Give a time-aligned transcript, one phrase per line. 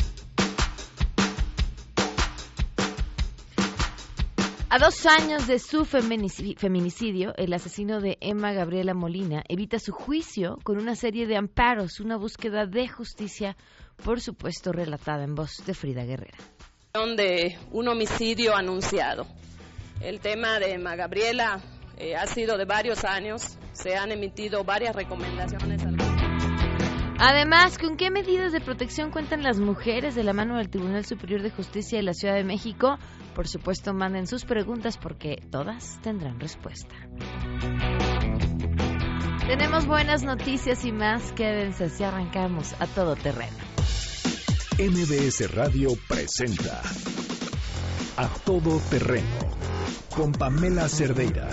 [4.68, 10.60] A dos años de su feminicidio, el asesino de Emma Gabriela Molina evita su juicio
[10.62, 13.56] con una serie de amparos, una búsqueda de justicia,
[14.04, 16.38] por supuesto relatada en voz de Frida Guerrera.
[17.16, 19.26] De un homicidio anunciado.
[20.02, 21.60] El tema de Emma Gabriela
[21.96, 25.80] eh, ha sido de varios años, se han emitido varias recomendaciones.
[27.18, 31.40] Además, ¿con qué medidas de protección cuentan las mujeres de la mano del Tribunal Superior
[31.40, 32.98] de Justicia de la Ciudad de México?
[33.36, 36.96] Por supuesto, manden sus preguntas porque todas tendrán respuesta.
[39.46, 41.30] Tenemos buenas noticias y más.
[41.32, 43.56] Quédense si arrancamos a todo terreno.
[44.78, 46.82] MBS Radio presenta
[48.16, 49.26] A Todo Terreno
[50.14, 51.48] con Pamela Cerdeira.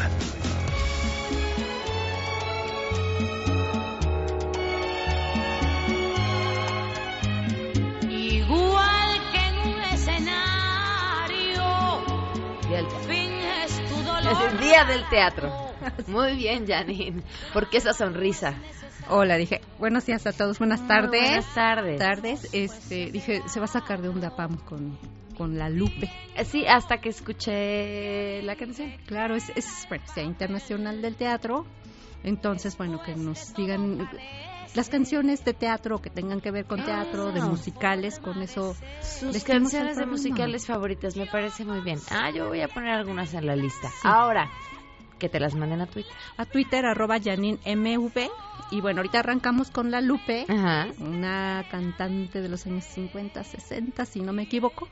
[14.30, 15.52] Es el día del teatro.
[16.08, 17.24] Muy bien, Janine.
[17.54, 18.54] ¿Por qué esa sonrisa?
[19.08, 21.22] Hola, dije, buenos días a todos, buenas tardes.
[21.22, 22.00] buenas tardes.
[22.00, 25.00] Tardes, este, dije, se va a sacar de un DAPAM con,
[25.40, 26.12] con la Lupe.
[26.36, 28.92] Eh, sí, hasta que escuché la canción.
[29.06, 31.66] Claro, es, es bueno, sea internacional del teatro.
[32.26, 34.10] Entonces, bueno, que nos digan
[34.76, 37.46] las canciones de teatro que tengan que ver con teatro, de ah.
[37.46, 38.76] musicales, con eso.
[39.02, 42.00] Sus canciones de musicales favoritas, me parece muy bien.
[42.12, 43.90] Ah, yo voy a poner algunas en la lista.
[44.04, 44.52] Ahora,
[45.20, 46.12] que te las manden a Twitter.
[46.36, 48.30] A Twitter, arroba MV.
[48.72, 50.46] Y bueno, ahorita arrancamos con La Lupe,
[51.00, 54.90] una cantante de los años 50, 60, si no me equivoco.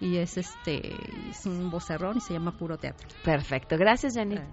[0.00, 0.94] Y es este,
[1.28, 3.06] es un vocerrón y se llama Puro Teatro.
[3.22, 4.46] Perfecto, gracias Janine.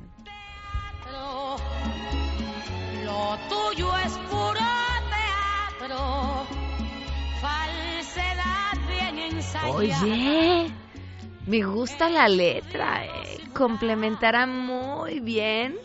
[3.05, 4.59] Lo tuyo es puro
[5.79, 6.45] teatro,
[7.39, 9.71] falsedad bien ensayada.
[9.71, 10.71] Oye,
[11.45, 13.39] me gusta la letra, eh.
[13.53, 15.77] complementará muy bien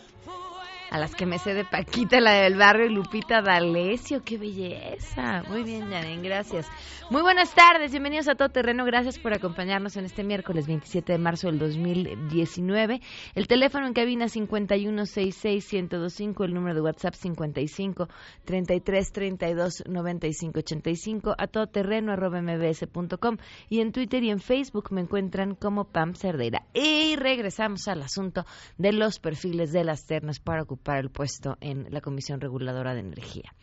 [0.93, 4.21] a las que me sé de Paquita, la del barrio, y Lupita D'Alessio.
[4.23, 5.41] ¡Qué belleza!
[5.49, 6.67] Muy bien, Yanen, gracias.
[7.09, 8.85] Muy buenas tardes, bienvenidos a Todo Terreno.
[8.85, 13.01] Gracias por acompañarnos en este miércoles 27 de marzo del 2019.
[13.33, 18.07] El teléfono en cabina 5166125, el número de WhatsApp 55
[18.45, 23.37] 33 32 95 85, a todoterreno arroba mbs.com
[23.67, 26.67] y en Twitter y en Facebook me encuentran como Pam Cerdeira.
[26.75, 28.45] Y regresamos al asunto
[28.77, 32.93] de los perfiles de las ternas para ocupar para el puesto en la Comisión Reguladora
[32.93, 33.53] de Energía.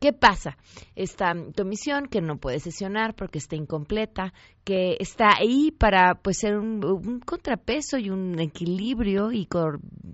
[0.00, 0.56] ¿Qué pasa?
[0.94, 4.32] Esta comisión que no puede sesionar porque está incompleta,
[4.64, 9.48] que está ahí para pues ser un, contrapeso y un equilibrio y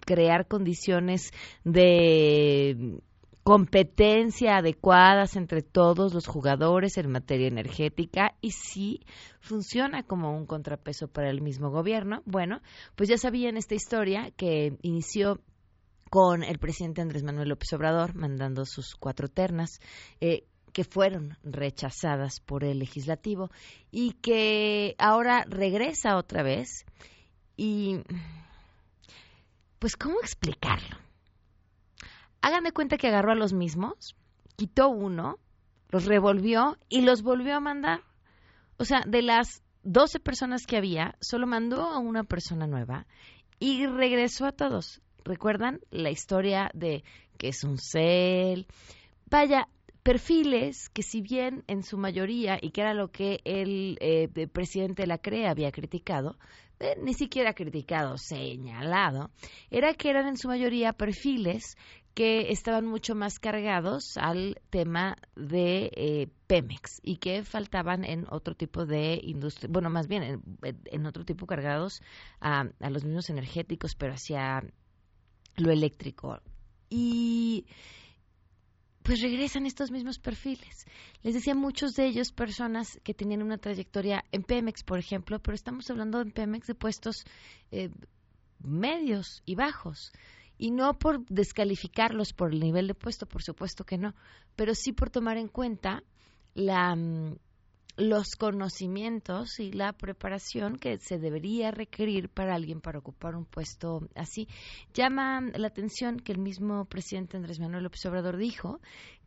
[0.06, 1.32] crear condiciones
[1.64, 2.98] de
[3.44, 9.02] competencia adecuadas entre todos los jugadores en materia energética y si
[9.40, 12.22] funciona como un contrapeso para el mismo gobierno.
[12.24, 12.62] Bueno,
[12.96, 15.40] pues ya sabían esta historia que inició
[16.14, 19.80] con el presidente Andrés Manuel López Obrador mandando sus cuatro ternas.
[20.20, 23.50] Eh, que fueron rechazadas por el legislativo
[23.90, 26.84] y que ahora regresa otra vez.
[27.56, 27.96] Y
[29.80, 30.96] pues cómo explicarlo
[32.42, 34.14] hagan de cuenta que agarró a los mismos
[34.54, 35.40] quitó uno
[35.88, 38.02] los revolvió y los volvió a mandar.
[38.76, 43.08] O sea de las 12 personas que había solo mandó a una persona nueva
[43.58, 47.02] y regresó a todos ¿Recuerdan la historia de
[47.38, 48.66] que es un cel?
[49.30, 49.68] Vaya,
[50.02, 55.02] perfiles que si bien en su mayoría, y que era lo que el eh, presidente
[55.02, 56.36] de la CRE había criticado,
[56.78, 59.30] eh, ni siquiera criticado, señalado,
[59.70, 61.76] era que eran en su mayoría perfiles
[62.12, 68.54] que estaban mucho más cargados al tema de eh, Pemex y que faltaban en otro
[68.54, 72.02] tipo de industria, bueno, más bien en, otro tipo cargados
[72.40, 74.62] a, a los mismos energéticos, pero hacia
[75.56, 76.40] lo eléctrico.
[76.90, 77.66] Y
[79.02, 80.86] pues regresan estos mismos perfiles.
[81.22, 85.54] Les decía, muchos de ellos personas que tenían una trayectoria en Pemex, por ejemplo, pero
[85.54, 87.24] estamos hablando en Pemex de puestos
[87.70, 87.90] eh,
[88.60, 90.10] medios y bajos.
[90.56, 94.14] Y no por descalificarlos por el nivel de puesto, por supuesto que no,
[94.56, 96.02] pero sí por tomar en cuenta
[96.54, 97.36] la mm,
[97.96, 104.08] los conocimientos y la preparación que se debería requerir para alguien para ocupar un puesto
[104.14, 104.48] así.
[104.92, 108.80] Llama la atención que el mismo presidente Andrés Manuel López Obrador dijo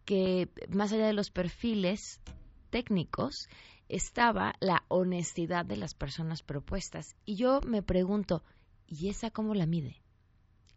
[0.05, 2.21] que más allá de los perfiles
[2.69, 3.47] técnicos
[3.89, 7.15] estaba la honestidad de las personas propuestas.
[7.25, 8.43] Y yo me pregunto,
[8.87, 10.01] ¿Y esa cómo la mide?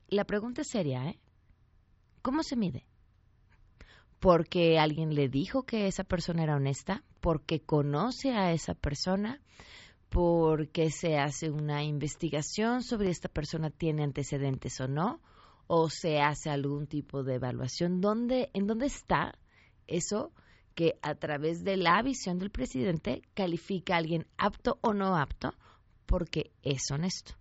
[0.08, 1.20] La pregunta es seria, ¿eh?
[2.22, 2.84] ¿Cómo se mide?
[4.20, 9.40] Porque alguien le dijo que esa persona era honesta, porque conoce a esa persona,
[10.11, 15.20] porque se hace una investigación sobre esta persona tiene antecedentes o no,
[15.67, 18.00] o se hace algún tipo de evaluación.
[18.00, 19.38] ¿Dónde, ¿En dónde está
[19.87, 20.32] eso
[20.75, 25.55] que a través de la visión del presidente califica a alguien apto o no apto
[26.06, 27.39] porque es honesto?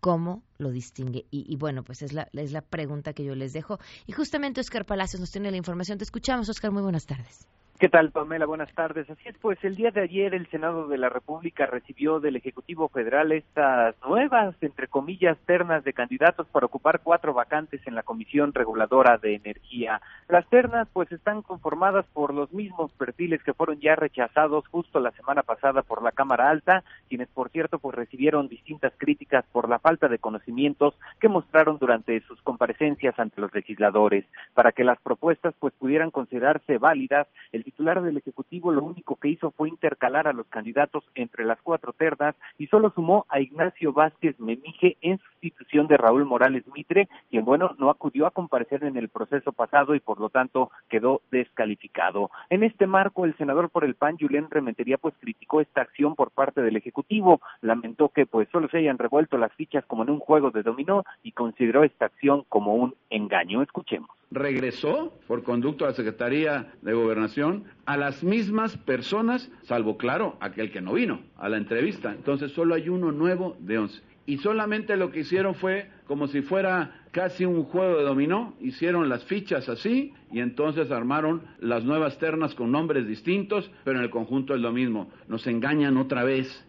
[0.00, 1.26] Cómo lo distingue.
[1.30, 3.78] Y, bueno, pues es la, es la pregunta que yo les dejo.
[4.06, 5.98] Y justamente Oscar Palacios nos tiene la información.
[5.98, 6.70] Te escuchamos, Oscar.
[6.70, 7.46] Muy buenas tardes.
[7.80, 8.44] ¿Qué tal, Pamela?
[8.44, 9.08] Buenas tardes.
[9.08, 12.90] Así es, pues el día de ayer el Senado de la República recibió del Ejecutivo
[12.90, 18.52] Federal estas nuevas, entre comillas, ternas de candidatos para ocupar cuatro vacantes en la Comisión
[18.52, 20.02] Reguladora de Energía.
[20.28, 25.12] Las ternas, pues, están conformadas por los mismos perfiles que fueron ya rechazados justo la
[25.12, 29.78] semana pasada por la Cámara Alta, quienes, por cierto, pues recibieron distintas críticas por la
[29.78, 34.26] falta de conocimientos que mostraron durante sus comparecencias ante los legisladores.
[34.52, 39.28] Para que las propuestas, pues, pudieran considerarse válidas, el titular del Ejecutivo lo único que
[39.28, 43.94] hizo fue intercalar a los candidatos entre las cuatro ternas y solo sumó a Ignacio
[43.94, 48.96] Vázquez Memije en sustitución de Raúl Morales Mitre, quien, bueno, no acudió a comparecer en
[48.96, 52.30] el proceso pasado y por lo tanto quedó descalificado.
[52.50, 56.30] En este marco, el senador por el PAN, Julián Rementería, pues criticó esta acción por
[56.30, 60.18] parte del Ejecutivo, lamentó que pues solo se hayan revuelto las fichas como en un
[60.18, 63.62] juego de dominó y consideró esta acción como un engaño.
[63.62, 70.36] Escuchemos regresó por conducto a la Secretaría de Gobernación a las mismas personas, salvo claro,
[70.40, 72.12] aquel que no vino a la entrevista.
[72.12, 74.02] Entonces solo hay uno nuevo de once.
[74.30, 79.08] Y solamente lo que hicieron fue como si fuera casi un juego de dominó, hicieron
[79.08, 84.10] las fichas así y entonces armaron las nuevas ternas con nombres distintos, pero en el
[84.10, 85.10] conjunto es lo mismo.
[85.26, 86.64] Nos engañan otra vez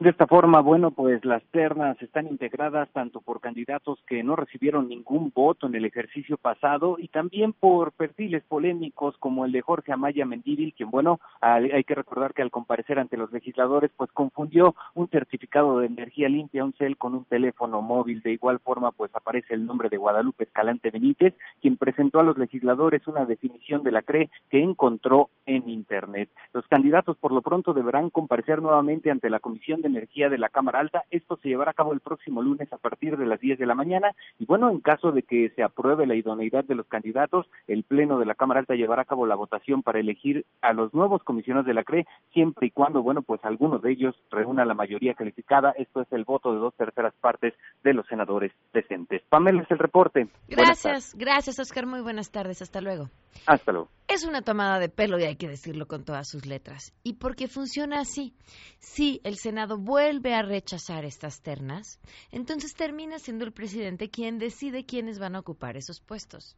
[0.00, 4.88] de esta forma, bueno, pues las ternas están integradas tanto por candidatos que no recibieron
[4.88, 9.90] ningún voto en el ejercicio pasado y también por perfiles polémicos como el de Jorge
[9.92, 14.76] Amaya Mendívil, quien, bueno, hay que recordar que al comparecer ante los legisladores, pues confundió
[14.94, 18.22] un certificado de energía limpia, un cel, con un teléfono móvil.
[18.22, 22.38] De igual forma, pues aparece el nombre de Guadalupe Escalante Benítez, quien presentó a los
[22.38, 26.30] legisladores una definición de la CRE que encontró en Internet.
[26.52, 30.48] Los candidatos, por lo pronto, deberán comparecer nuevamente ante la Comisión de Energía de la
[30.48, 31.04] Cámara Alta.
[31.10, 33.74] Esto se llevará a cabo el próximo lunes a partir de las 10 de la
[33.74, 37.82] mañana y bueno, en caso de que se apruebe la idoneidad de los candidatos, el
[37.84, 41.22] Pleno de la Cámara Alta llevará a cabo la votación para elegir a los nuevos
[41.22, 45.14] comisionados de la CRE, siempre y cuando, bueno, pues algunos de ellos reúnan la mayoría
[45.14, 45.72] calificada.
[45.72, 49.22] Esto es el voto de dos terceras partes de los senadores decentes.
[49.28, 50.28] Pamela es el reporte.
[50.48, 51.86] Gracias, gracias Oscar.
[51.86, 52.62] Muy buenas tardes.
[52.62, 53.08] Hasta luego.
[53.46, 53.88] Hasta luego.
[54.08, 56.94] Es una tomada de pelo y hay que decirlo con todas sus letras.
[57.02, 58.34] Y porque funciona así.
[58.78, 62.00] Si el Senado vuelve a rechazar estas ternas,
[62.32, 66.56] entonces termina siendo el presidente quien decide quiénes van a ocupar esos puestos.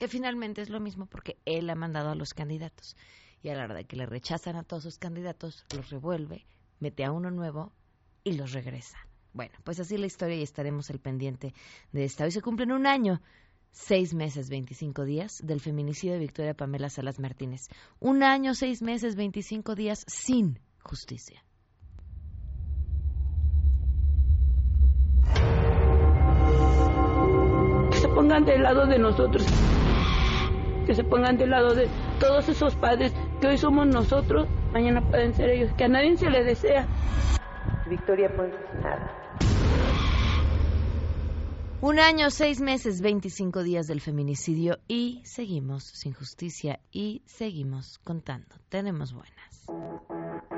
[0.00, 2.96] Que finalmente es lo mismo porque él ha mandado a los candidatos.
[3.42, 6.46] Y a la hora de que le rechazan a todos sus candidatos, los revuelve,
[6.80, 7.72] mete a uno nuevo
[8.24, 8.98] y los regresa.
[9.32, 11.54] Bueno, pues así la historia y estaremos al pendiente
[11.92, 12.24] de esta.
[12.24, 13.22] Hoy se cumplen un año
[13.70, 17.68] seis meses, 25 días del feminicidio de Victoria Pamela Salas Martínez.
[18.00, 21.42] Un año, seis meses, 25 días sin justicia.
[27.90, 29.46] Que se pongan del lado de nosotros,
[30.86, 31.88] que se pongan del lado de
[32.20, 36.30] todos esos padres que hoy somos nosotros, mañana pueden ser ellos, que a nadie se
[36.30, 36.86] le desea.
[37.88, 38.52] Victoria, pues
[38.82, 39.17] nada.
[41.80, 48.56] Un año, seis meses, 25 días del feminicidio y seguimos sin justicia y seguimos contando.
[48.68, 50.57] Tenemos buenas.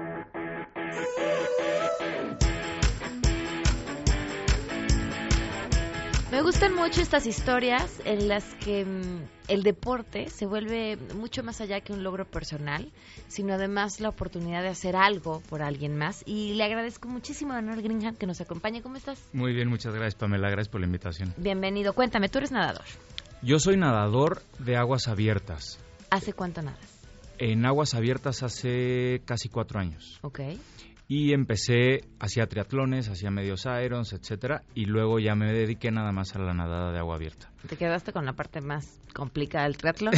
[6.30, 11.60] Me gustan mucho estas historias en las que mm, el deporte se vuelve mucho más
[11.60, 12.92] allá que un logro personal,
[13.26, 16.22] sino además la oportunidad de hacer algo por alguien más.
[16.26, 18.80] Y le agradezco muchísimo a Noel Greenham que nos acompañe.
[18.80, 19.20] ¿Cómo estás?
[19.32, 21.34] Muy bien, muchas gracias Pamela, gracias por la invitación.
[21.36, 21.94] Bienvenido.
[21.94, 22.84] Cuéntame, tú eres nadador.
[23.42, 25.80] Yo soy nadador de aguas abiertas.
[26.10, 27.00] ¿Hace cuánto nadas?
[27.38, 30.20] En aguas abiertas hace casi cuatro años.
[30.22, 30.40] Ok
[31.10, 36.36] y empecé, hacía triatlones, hacía medios irons, etcétera, y luego ya me dediqué nada más
[36.36, 37.50] a la nadada de agua abierta.
[37.68, 40.14] ¿Te quedaste con la parte más complicada del triatlón?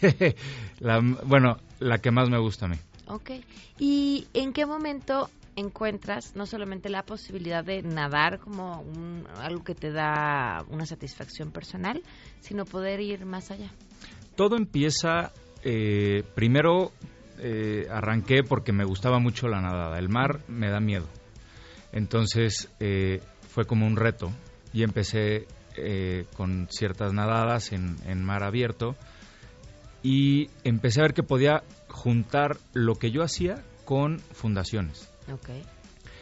[1.24, 2.76] bueno, la que más me gusta a mí.
[3.08, 3.32] Ok.
[3.80, 8.84] ¿Y en qué momento encuentras no solamente la posibilidad de nadar como
[9.38, 12.04] algo que te da una satisfacción personal,
[12.38, 13.72] sino poder ir más allá?
[14.36, 15.32] Todo empieza
[15.64, 16.92] eh, primero
[17.38, 19.98] eh, arranqué porque me gustaba mucho la nadada.
[19.98, 21.06] El mar me da miedo.
[21.92, 24.30] Entonces, eh, fue como un reto
[24.72, 28.96] y empecé eh, con ciertas nadadas en, en mar abierto
[30.02, 35.10] y empecé a ver que podía juntar lo que yo hacía con fundaciones.
[35.32, 35.62] Okay.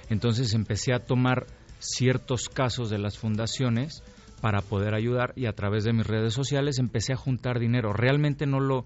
[0.08, 1.46] Entonces empecé a tomar
[1.78, 4.02] ciertos casos de las fundaciones
[4.40, 7.92] para poder ayudar y a través de mis redes sociales empecé a juntar dinero.
[7.92, 8.84] Realmente no lo,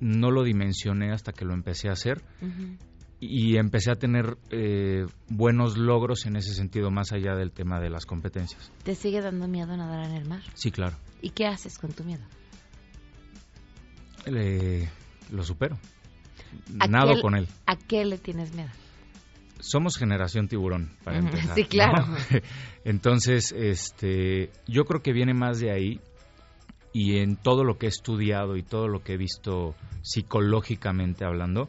[0.00, 2.22] no lo dimensioné hasta que lo empecé a hacer
[3.20, 7.90] y empecé a tener eh, buenos logros en ese sentido, más allá del tema de
[7.90, 8.72] las competencias.
[8.82, 10.42] ¿Te sigue dando miedo nadar en el mar?
[10.54, 10.96] Sí, claro.
[11.20, 12.24] ¿Y qué haces con tu miedo?
[15.30, 15.78] lo supero.
[16.88, 17.48] Nado con él.
[17.66, 18.70] ¿A qué le tienes miedo?
[19.60, 21.54] somos generación tiburón, para empezar.
[21.54, 22.06] Sí, claro.
[22.84, 26.00] Entonces, este, yo creo que viene más de ahí
[26.92, 31.68] y en todo lo que he estudiado y todo lo que he visto psicológicamente hablando,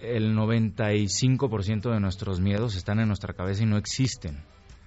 [0.00, 4.42] el 95% de nuestros miedos están en nuestra cabeza y no existen,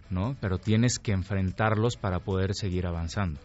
[0.09, 0.35] ¿no?
[0.41, 3.39] Pero tienes que enfrentarlos para poder seguir avanzando.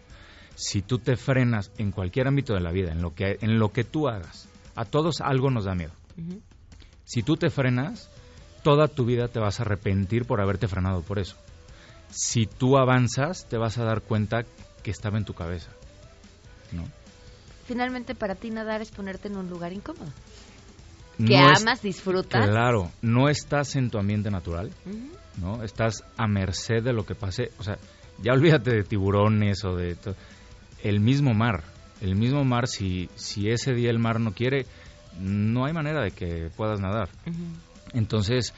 [0.55, 3.73] Si tú te frenas en cualquier ámbito de la vida, en lo que, en lo
[3.73, 5.93] que tú hagas, a todos algo nos da miedo.
[7.05, 8.11] Si tú te frenas,
[8.63, 11.37] toda tu vida te vas a arrepentir por haberte frenado por eso.
[12.11, 14.45] Si tú avanzas, te vas a dar cuenta
[14.83, 15.71] que estaba en tu cabeza.
[16.73, 16.85] ¿No?
[17.67, 20.11] Finalmente, para ti nadar es ponerte en un lugar incómodo.
[21.25, 22.49] Que amas, disfrutas.
[22.49, 24.71] Claro, no estás en tu ambiente natural,
[25.41, 25.63] ¿no?
[25.63, 27.51] Estás a merced de lo que pase.
[27.59, 27.79] O sea,
[28.21, 29.97] ya olvídate de tiburones o de...
[30.83, 31.63] El mismo mar,
[32.01, 34.67] el mismo mar, si, si ese día el mar no quiere,
[35.21, 37.09] no hay manera de que puedas nadar.
[37.93, 38.53] Entonces,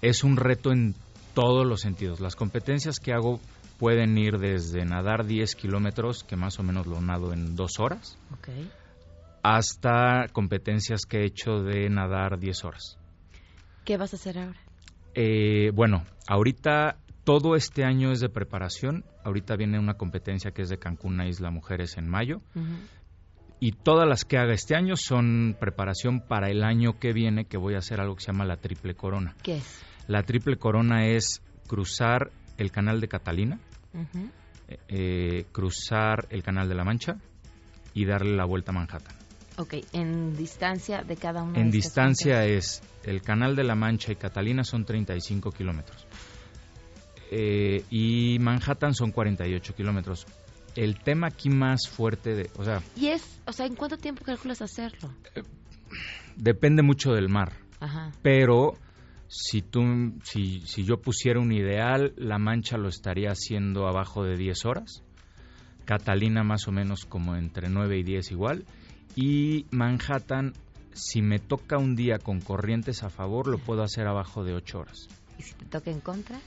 [0.00, 0.94] es un reto en
[1.34, 2.20] todos los sentidos.
[2.20, 3.40] Las competencias que hago
[3.84, 8.18] pueden ir desde nadar 10 kilómetros, que más o menos lo nado en dos horas,
[9.42, 12.98] hasta competencias que he hecho de nadar 10 horas.
[13.84, 14.58] ¿Qué vas a hacer ahora?
[15.14, 19.04] Eh, bueno, ahorita todo este año es de preparación.
[19.22, 22.40] Ahorita viene una competencia que es de Cancún a Isla Mujeres en mayo
[23.60, 27.58] y todas las que haga este año son preparación para el año que viene, que
[27.58, 29.36] voy a hacer algo que se llama la triple corona.
[29.42, 29.84] ¿Qué es?
[30.06, 33.60] La triple corona es cruzar el canal de Catalina,
[34.68, 37.16] eh, eh, cruzar el canal de la Mancha
[37.92, 39.14] y darle la vuelta a Manhattan.
[39.56, 44.16] Ok, en distancia de cada una En distancia es el canal de la Mancha y
[44.16, 46.06] Catalina son 35 kilómetros.
[47.30, 50.26] Eh, y Manhattan son 48 kilómetros
[50.74, 52.82] el tema aquí más fuerte de, o sea...
[52.96, 55.10] ¿Y es, o sea, en cuánto tiempo calculas hacerlo?
[55.34, 55.42] Eh,
[56.36, 57.52] depende mucho del mar.
[57.80, 58.12] Ajá.
[58.22, 58.74] Pero
[59.28, 59.82] si tú,
[60.22, 65.02] si, si yo pusiera un ideal, La Mancha lo estaría haciendo abajo de 10 horas.
[65.84, 68.64] Catalina más o menos como entre 9 y 10 igual.
[69.16, 70.54] Y Manhattan,
[70.92, 74.78] si me toca un día con corrientes a favor, lo puedo hacer abajo de 8
[74.78, 75.08] horas.
[75.38, 76.38] ¿Y si te toca en contra?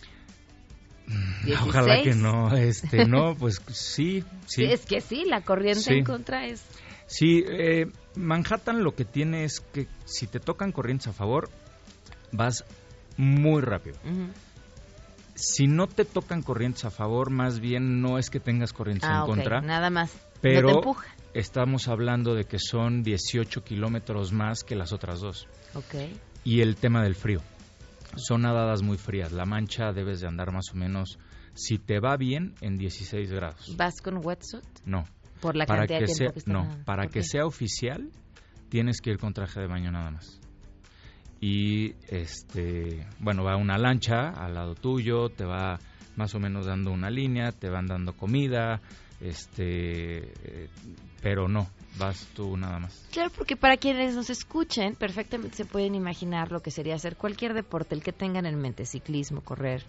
[1.62, 4.63] Ojalá que no, este, no, pues sí, sí.
[4.65, 6.63] Es que sí, la corriente en contra es...
[7.05, 11.50] Sí, eh, Manhattan lo que tiene es que si te tocan corrientes a favor,
[12.31, 12.63] vas
[13.17, 13.98] muy rápido.
[15.36, 19.19] Si no te tocan corrientes a favor, más bien no es que tengas corrientes ah,
[19.19, 19.62] en contra.
[19.62, 20.12] Nada más.
[20.41, 20.81] Pero
[21.34, 25.48] estamos hablando de que son 18 kilómetros más que las otras dos.
[25.74, 26.19] Okay.
[26.43, 27.41] Y el tema del frío
[28.15, 29.31] son nadadas muy frías.
[29.31, 31.19] La mancha debes de andar más o menos,
[31.53, 33.75] si te va bien, en 16 grados.
[33.77, 34.63] ¿Vas con wetsuit?
[34.86, 35.05] No.
[35.41, 38.10] Por la para que sea, No, para que sea oficial,
[38.69, 40.39] tienes que ir con traje de baño nada más.
[41.39, 45.79] Y, este, bueno, va una lancha al lado tuyo, te va
[46.15, 48.82] más o menos dando una línea, te van dando comida,
[49.22, 50.70] este, eh,
[51.22, 51.67] pero no,
[51.98, 53.08] vas tú nada más.
[53.12, 57.53] Claro, porque para quienes nos escuchen, perfectamente se pueden imaginar lo que sería hacer cualquier
[57.53, 59.84] deporte, el que tengan en mente, ciclismo, correr,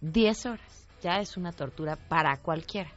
[0.00, 0.88] 10 horas.
[1.02, 2.90] Ya es una tortura para cualquiera.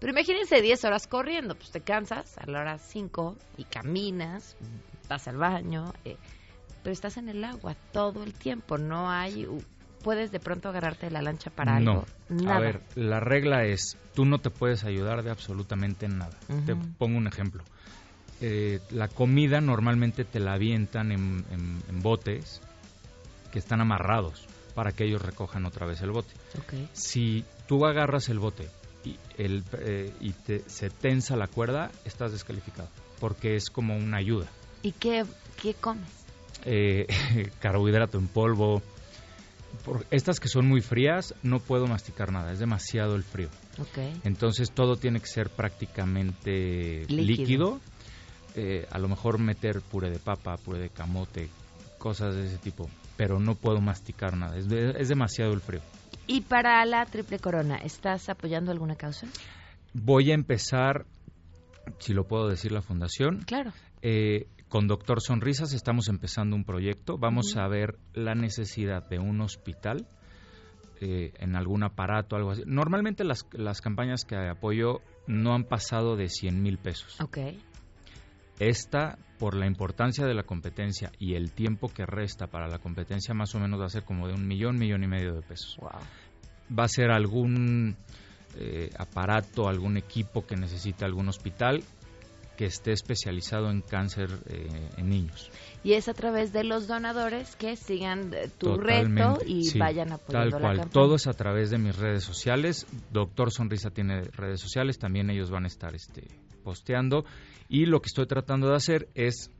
[0.00, 4.56] Pero imagínense 10 horas corriendo, pues te cansas a la hora 5 y caminas,
[5.08, 6.16] vas al baño, eh,
[6.82, 9.46] pero estás en el agua todo el tiempo, no hay
[10.02, 12.04] puedes de pronto agarrarte de la lancha para algo.
[12.28, 12.52] No.
[12.52, 16.36] A ver, la regla es, tú no te puedes ayudar de absolutamente nada.
[16.66, 17.64] Te pongo un ejemplo.
[18.40, 22.60] Eh, la comida normalmente te la avientan en, botes
[23.52, 26.32] que están amarrados para que ellos recojan otra vez el bote.
[26.92, 28.68] Si tú agarras el bote
[29.04, 32.88] y, el, eh, y te, se tensa la cuerda, estás descalificado,
[33.20, 34.46] porque es como una ayuda.
[34.82, 35.24] ¿Y qué,
[35.60, 36.21] qué comes?
[36.64, 37.06] Eh,
[37.60, 38.82] carbohidrato en polvo,
[39.84, 43.48] por estas que son muy frías no puedo masticar nada, es demasiado el frío.
[44.24, 47.80] Entonces todo tiene que ser prácticamente líquido.
[48.54, 51.48] Eh, a lo mejor meter puré de papa, puré de camote,
[51.98, 55.80] cosas de ese tipo, pero no puedo masticar nada, es, demasiado el frío.
[56.26, 59.26] Y para la Triple Corona, ¿estás apoyando alguna causa?
[59.94, 61.06] Voy a empezar,
[61.98, 63.42] si lo puedo decir, la fundación.
[63.46, 63.72] Claro.
[64.02, 67.18] Eh, con Doctor Sonrisas estamos empezando un proyecto.
[67.18, 70.08] Vamos a ver la necesidad de un hospital
[70.98, 72.62] eh, en algún aparato, algo así.
[72.64, 77.20] Normalmente las, las campañas que apoyo no han pasado de 100 mil pesos.
[77.20, 77.36] Ok.
[78.60, 83.34] Esta, por la importancia de la competencia y el tiempo que resta para la competencia,
[83.34, 85.76] más o menos va a ser como de un millón, millón y medio de pesos.
[85.82, 87.94] Va a ser algún
[88.56, 91.84] eh, aparato, algún equipo que necesite algún hospital
[92.62, 95.50] que esté especializado en cáncer eh, en niños.
[95.82, 100.50] Y es a través de los donadores que sigan eh, tu reto y vayan apoyando
[100.50, 100.90] tal cual.
[100.90, 102.86] Todo es a través de mis redes sociales.
[103.10, 106.28] Doctor Sonrisa tiene redes sociales, también ellos van a estar este,
[106.62, 107.24] posteando.
[107.68, 109.50] Y lo que estoy tratando de hacer es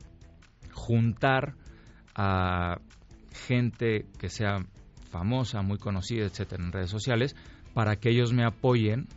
[0.73, 1.57] juntar
[2.15, 2.79] a
[3.49, 4.65] gente que sea
[5.11, 7.35] famosa, muy conocida, etcétera, en redes sociales,
[7.75, 9.09] para que ellos me apoyen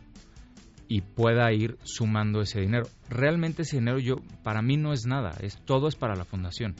[0.88, 2.86] y pueda ir sumando ese dinero.
[3.08, 6.74] Realmente ese dinero yo para mí no es nada, es todo es para la fundación.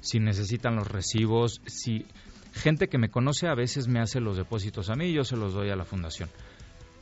[0.00, 2.06] Si necesitan los recibos, si
[2.52, 5.36] gente que me conoce a veces me hace los depósitos a mí y yo se
[5.36, 6.30] los doy a la fundación.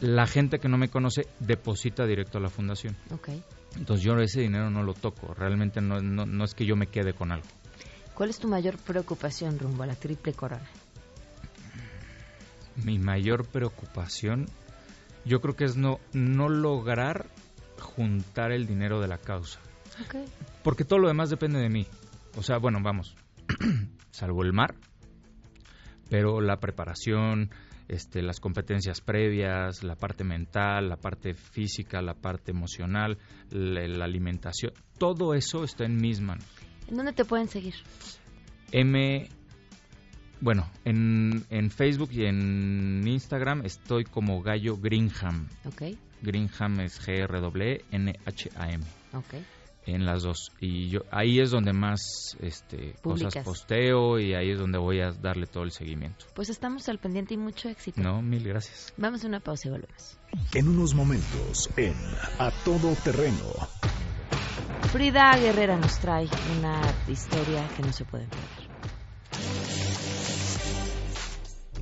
[0.00, 2.96] La gente que no me conoce deposita directo a la fundación.
[3.76, 6.88] Entonces yo ese dinero no lo toco, realmente no, no, no es que yo me
[6.88, 7.46] quede con algo.
[8.14, 10.68] ¿Cuál es tu mayor preocupación rumbo a la triple corona?
[12.84, 14.46] Mi mayor preocupación
[15.24, 17.28] yo creo que es no, no lograr
[17.78, 19.60] juntar el dinero de la causa.
[20.62, 21.86] Porque todo lo demás depende de mí.
[22.36, 23.14] O sea, bueno, vamos,
[24.10, 24.74] salvo el mar,
[26.08, 27.50] pero la preparación,
[27.88, 33.18] este, las competencias previas, la parte mental, la parte física, la parte emocional,
[33.50, 36.46] la, alimentación, todo eso está en mis manos.
[36.88, 37.74] ¿En dónde te pueden seguir?
[38.70, 39.28] M
[40.42, 45.49] bueno, en, en Facebook y en Instagram estoy como Gallo Greenham.
[45.64, 45.96] Ok.
[46.20, 48.84] Greenham es G-R-W-N-H-A-M.
[49.14, 49.34] Ok.
[49.87, 50.50] En las dos.
[50.61, 55.12] Y yo ahí es donde más este, cosas posteo y ahí es donde voy a
[55.12, 56.26] darle todo el seguimiento.
[56.35, 58.00] Pues estamos al pendiente y mucho éxito.
[58.00, 58.92] No, mil gracias.
[58.96, 60.18] Vamos a una pausa y volvemos.
[60.55, 61.94] En unos momentos, en
[62.40, 63.44] A Todo Terreno.
[64.90, 66.28] Frida Guerrera nos trae
[66.59, 68.71] una historia que no se puede perder.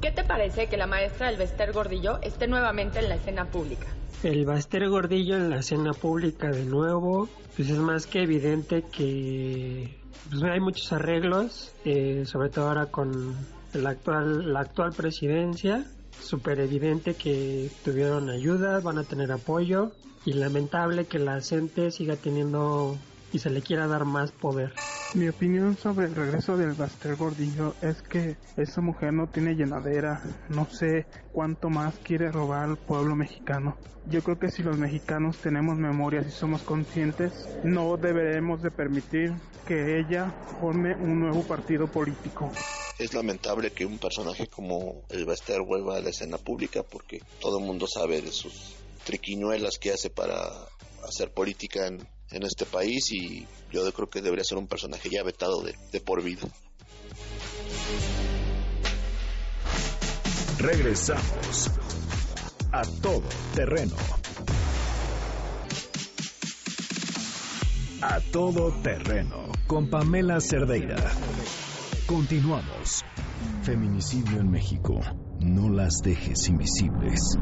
[0.00, 3.86] ¿Qué te parece que la maestra del Bester Gordillo esté nuevamente en la escena pública?
[4.22, 10.00] El Bester Gordillo en la escena pública de nuevo, pues es más que evidente que
[10.30, 13.36] pues hay muchos arreglos, eh, sobre todo ahora con
[13.74, 15.84] el actual, la actual presidencia,
[16.18, 19.92] súper evidente que tuvieron ayuda, van a tener apoyo
[20.24, 22.96] y lamentable que la gente siga teniendo
[23.32, 24.72] y se le quiera dar más poder.
[25.14, 30.22] Mi opinión sobre el regreso del Baster Gordillo es que esa mujer no tiene llenadera,
[30.48, 33.76] no sé cuánto más quiere robar al pueblo mexicano.
[34.06, 39.34] Yo creo que si los mexicanos tenemos memoria, y somos conscientes, no deberemos de permitir
[39.66, 42.50] que ella forme un nuevo partido político.
[42.98, 47.58] Es lamentable que un personaje como el Baster vuelva a la escena pública porque todo
[47.58, 50.34] el mundo sabe de sus triquiñuelas que hace para
[51.06, 55.22] hacer política en en este país y yo creo que debería ser un personaje ya
[55.22, 56.42] vetado de, de por vida.
[60.58, 61.70] Regresamos
[62.72, 63.22] a todo
[63.54, 63.96] terreno.
[68.02, 70.96] A todo terreno con Pamela Cerdeira.
[72.06, 73.04] Continuamos.
[73.62, 75.00] Feminicidio en México.
[75.40, 77.38] No las dejes invisibles.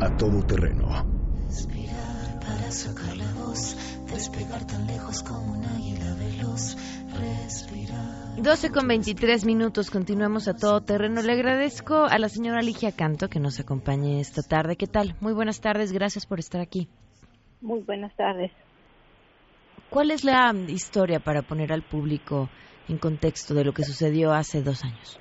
[0.00, 1.04] A todo terreno.
[1.46, 3.76] Respirar para sacar la voz
[4.10, 6.76] despegar tan lejos como un águila veloz,
[7.18, 8.42] respirar.
[8.42, 11.22] 12 con 23 minutos, continuamos a todo terreno.
[11.22, 14.76] Le agradezco a la señora Ligia Canto que nos acompañe esta tarde.
[14.76, 15.16] ¿Qué tal?
[15.20, 16.88] Muy buenas tardes, gracias por estar aquí.
[17.60, 18.52] Muy buenas tardes.
[19.90, 22.48] ¿Cuál es la historia para poner al público
[22.88, 25.18] en contexto de lo que sucedió hace dos años?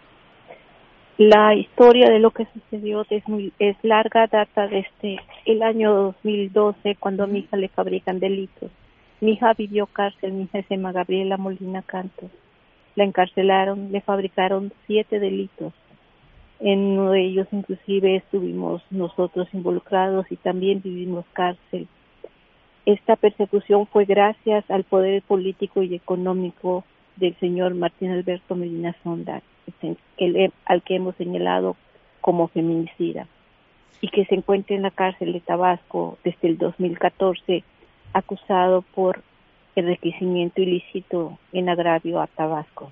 [1.17, 3.23] La historia de lo que sucedió es,
[3.57, 8.69] es larga, data desde el año 2012, cuando a mi hija le fabrican delitos.
[9.19, 12.29] Mi hija vivió cárcel, mi hija se llama Gabriela Molina Cantos.
[12.95, 15.73] La encarcelaron, le fabricaron siete delitos.
[16.59, 21.87] En uno de ellos inclusive estuvimos nosotros involucrados y también vivimos cárcel.
[22.85, 26.83] Esta persecución fue gracias al poder político y económico
[27.15, 28.95] del señor Martín Alberto Medina
[30.65, 31.75] Al que hemos señalado
[32.21, 33.27] como feminicida
[34.01, 37.63] y que se encuentra en la cárcel de Tabasco desde el 2014
[38.13, 39.21] acusado por
[39.75, 42.91] enriquecimiento ilícito en agravio a Tabasco.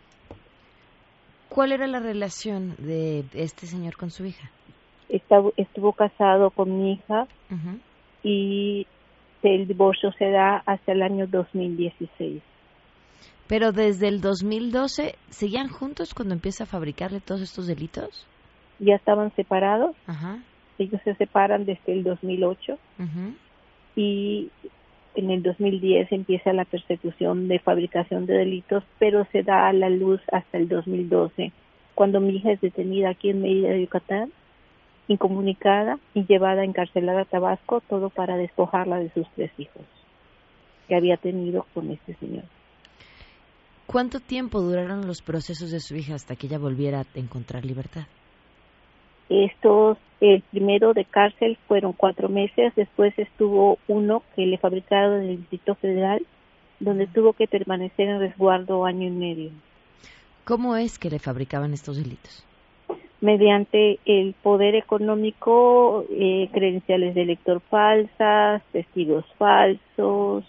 [1.50, 4.50] ¿Cuál era la relación de este señor con su hija?
[5.58, 7.28] estuvo casado con mi hija
[8.24, 8.88] y
[9.44, 12.42] el divorcio se da hasta el año 2016.
[13.48, 18.26] Pero desde el 2012, ¿seguían juntos cuando empieza a fabricarle todos estos delitos?
[18.80, 19.96] Ya estaban separados.
[20.80, 22.78] Ellos se separan desde el 2008.
[23.96, 24.50] Y
[25.16, 29.90] en el 2010 empieza la persecución de fabricación de delitos, pero se da a la
[29.90, 31.54] luz hasta el 2012,
[31.94, 34.32] cuando mi hija es detenida aquí en Mérida, Yucatán,
[35.08, 39.84] incomunicada y llevada encarcelada a Tabasco, todo para despojarla de sus tres hijos
[40.90, 42.44] que había tenido con este señor.
[43.88, 48.04] ¿Cuánto tiempo duraron los procesos de su hija hasta que ella volviera a encontrar libertad?
[49.30, 55.30] Estos, el primero de cárcel fueron cuatro meses, después estuvo uno que le fabricaron en
[55.30, 56.26] el Distrito Federal,
[56.80, 59.52] donde tuvo que permanecer en resguardo año y medio.
[60.46, 62.46] ¿Cómo es que le fabricaban estos delitos?
[63.22, 70.44] Mediante el poder económico, eh, credenciales de elector falsas, testigos falsos,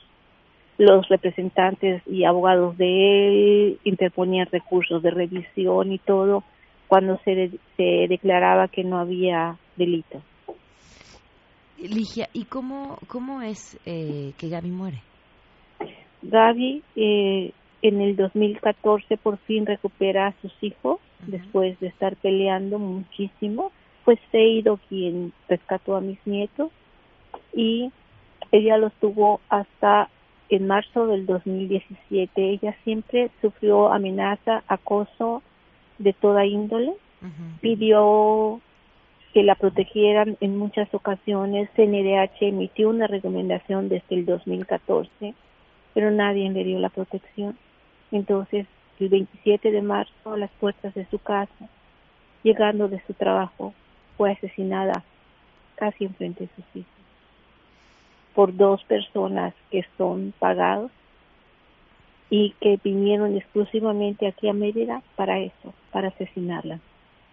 [0.79, 2.87] los representantes y abogados de
[3.29, 6.45] él interponían recursos de revisión y todo
[6.89, 10.23] cuando se, se declaraba que no había delito.
[11.79, 15.03] Ligia, ¿y cómo, cómo es eh, que Gaby muere?
[16.23, 22.79] Gaby eh, en el 2014 por fin recupera a sus hijos después de estar peleando
[22.79, 23.73] muchísimo.
[24.05, 26.71] Fue Seido quien rescató a mis nietos
[27.55, 27.91] y
[28.53, 30.09] ella los tuvo hasta
[30.49, 32.51] en marzo del 2017.
[32.51, 35.43] Ella siempre sufrió amenaza, acoso
[35.99, 36.93] de toda índole.
[37.61, 38.61] Pidió
[39.33, 41.69] que la protegieran en muchas ocasiones.
[41.75, 45.35] CNDH emitió una recomendación desde el 2014,
[45.93, 47.59] pero nadie le dio la protección.
[48.13, 48.67] Entonces,
[49.01, 51.69] el 27 de marzo, a las puertas de su casa,
[52.45, 53.75] llegando de su trabajo,
[54.17, 55.03] fue asesinada
[55.75, 56.96] casi enfrente de sus hijos
[58.37, 60.93] por dos personas que son pagados
[62.29, 66.79] y que vinieron exclusivamente aquí a Mérida para eso, para asesinarla.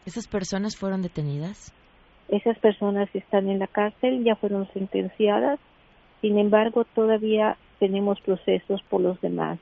[0.05, 1.73] ¿Esas personas fueron detenidas?
[2.29, 5.59] Esas personas están en la cárcel, ya fueron sentenciadas,
[6.21, 9.59] sin embargo todavía tenemos procesos por los demás.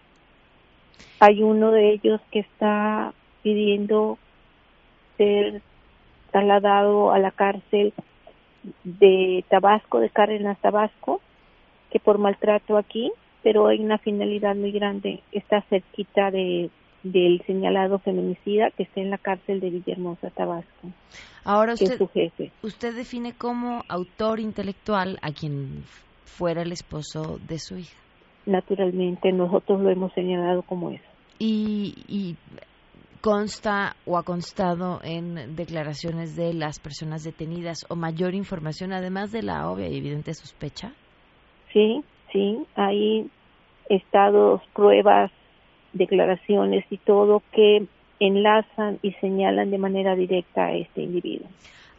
[1.19, 4.19] Hay uno de ellos que está pidiendo
[5.17, 5.63] ser
[6.31, 7.93] trasladado a la cárcel
[8.83, 11.19] de Tabasco, de Cárdenas, Tabasco,
[11.91, 13.11] que por maltrato aquí,
[13.43, 15.21] pero hay una finalidad muy grande.
[15.31, 16.69] Está cerquita de
[17.03, 20.91] del señalado feminicida que está en la cárcel de Villahermosa, Tabasco.
[21.43, 22.51] Ahora usted, su jefe.
[22.61, 25.83] usted define como autor intelectual a quien
[26.25, 27.97] fuera el esposo de su hija.
[28.45, 31.03] Naturalmente, nosotros lo hemos señalado como eso.
[31.39, 32.35] Y, y
[33.21, 39.43] consta o ha constado en declaraciones de las personas detenidas o mayor información, además de
[39.43, 40.93] la obvia y evidente sospecha.
[41.73, 43.29] Sí, sí, hay
[43.89, 45.31] estados, pruebas,
[45.93, 47.85] declaraciones y todo que
[48.19, 51.47] enlazan y señalan de manera directa a este individuo.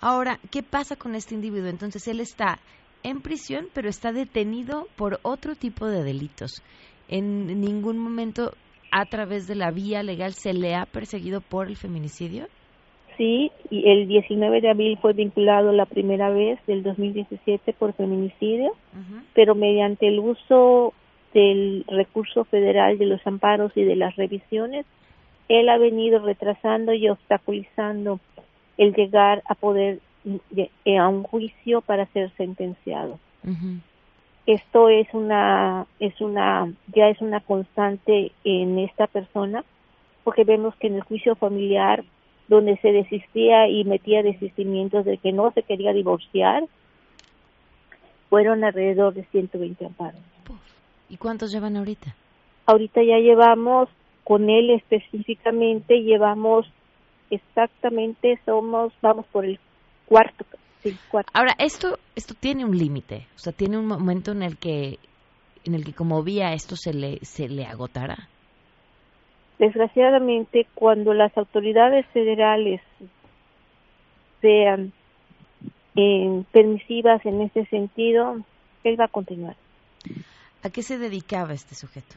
[0.00, 1.68] Ahora, ¿qué pasa con este individuo?
[1.68, 2.58] Entonces, él está
[3.02, 6.62] en prisión, pero está detenido por otro tipo de delitos.
[7.08, 8.52] En ningún momento,
[8.90, 12.46] a través de la vía legal, se le ha perseguido por el feminicidio.
[13.22, 18.74] Sí, y el 19 de abril fue vinculado la primera vez del 2017 por feminicidio,
[19.32, 20.92] pero mediante el uso
[21.32, 24.86] del recurso federal de los amparos y de las revisiones,
[25.48, 28.18] él ha venido retrasando y obstaculizando
[28.76, 30.00] el llegar a poder
[30.84, 33.20] eh, a un juicio para ser sentenciado.
[34.46, 39.64] Esto es una es una ya es una constante en esta persona
[40.24, 42.02] porque vemos que en el juicio familiar
[42.52, 46.64] donde se desistía y metía desistimientos de que no se quería divorciar,
[48.28, 50.20] fueron alrededor de 120 amparos.
[51.08, 52.14] ¿Y cuántos llevan ahorita?
[52.66, 53.88] Ahorita ya llevamos,
[54.24, 56.66] con él específicamente, llevamos
[57.30, 59.58] exactamente, somos, vamos por el
[60.06, 60.44] cuarto.
[61.32, 64.98] Ahora, esto, esto tiene un límite, o sea, tiene un momento en el que,
[65.64, 68.28] en el que como vía esto se le, se le agotará.
[69.62, 72.80] Desgraciadamente, cuando las autoridades federales
[74.40, 74.92] sean
[75.94, 78.38] eh, permisivas en ese sentido,
[78.82, 79.54] él va a continuar.
[80.64, 82.16] ¿A qué se dedicaba este sujeto?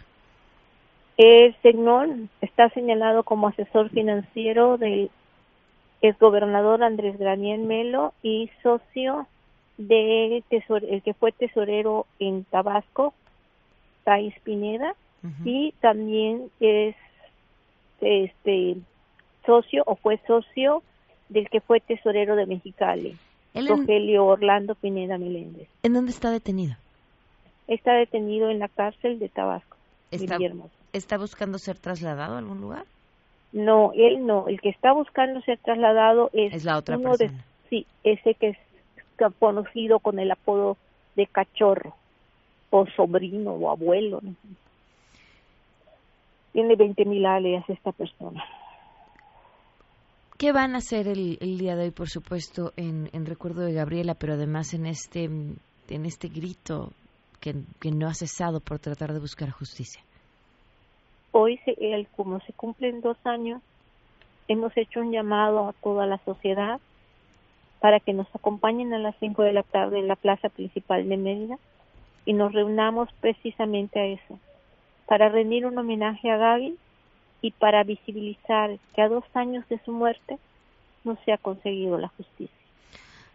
[1.17, 2.09] El señor
[2.41, 5.11] está señalado como asesor financiero del
[6.01, 9.27] exgobernador Andrés Graniel Melo y socio
[9.77, 13.13] del el que fue tesorero en Tabasco,
[14.03, 14.95] Thais Pineda,
[15.43, 16.95] y también es
[18.01, 18.77] este
[19.45, 20.83] socio o fue socio
[21.29, 23.17] del que fue tesorero de Mexicali.
[23.53, 25.69] Rogelio Orlando Pineda Meléndez.
[25.81, 26.75] ¿En dónde está detenido?
[27.67, 29.77] Está detenido en la cárcel de Tabasco.
[30.11, 30.37] Está,
[30.93, 32.85] ¿Está buscando ser trasladado a algún lugar?
[33.53, 34.47] No, él no.
[34.47, 37.45] El que está buscando ser trasladado es, la otra persona.
[37.69, 38.57] sí, ese que es
[39.39, 40.77] conocido con el apodo
[41.15, 41.95] de cachorro,
[42.69, 44.21] o sobrino, o abuelo.
[46.55, 48.41] Tiene 20 mil alias esta persona.
[50.37, 54.35] ¿Qué van a hacer el, día de hoy, por supuesto, en, recuerdo de Gabriela, pero
[54.35, 56.93] además en este, en este grito
[57.41, 60.01] que, no ha cesado por tratar de buscar justicia?
[61.31, 61.59] Hoy,
[62.15, 63.61] como se cumplen dos años,
[64.47, 66.79] hemos hecho un llamado a toda la sociedad
[67.81, 71.17] para que nos acompañen a las 5 de la tarde en la plaza principal de
[71.17, 71.57] Mérida
[72.25, 74.39] y nos reunamos precisamente a eso,
[75.07, 76.77] para rendir un homenaje a Gaby
[77.41, 80.37] y para visibilizar que a dos años de su muerte
[81.03, 82.55] no se ha conseguido la justicia.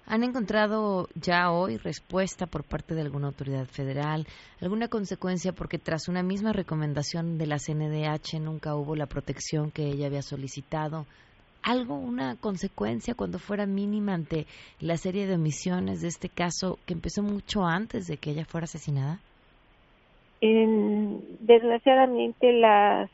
[0.07, 4.27] ¿Han encontrado ya hoy respuesta por parte de alguna autoridad federal,
[4.61, 9.87] alguna consecuencia porque tras una misma recomendación de la CNDH nunca hubo la protección que
[9.87, 11.07] ella había solicitado?
[11.63, 14.47] ¿Algo, una consecuencia cuando fuera mínima ante
[14.81, 18.65] la serie de omisiones de este caso que empezó mucho antes de que ella fuera
[18.65, 19.21] asesinada?
[20.41, 23.11] Desgraciadamente las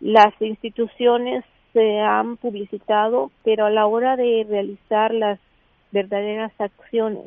[0.00, 5.38] las instituciones se han publicitado, pero a la hora de realizar las
[5.92, 7.26] verdaderas acciones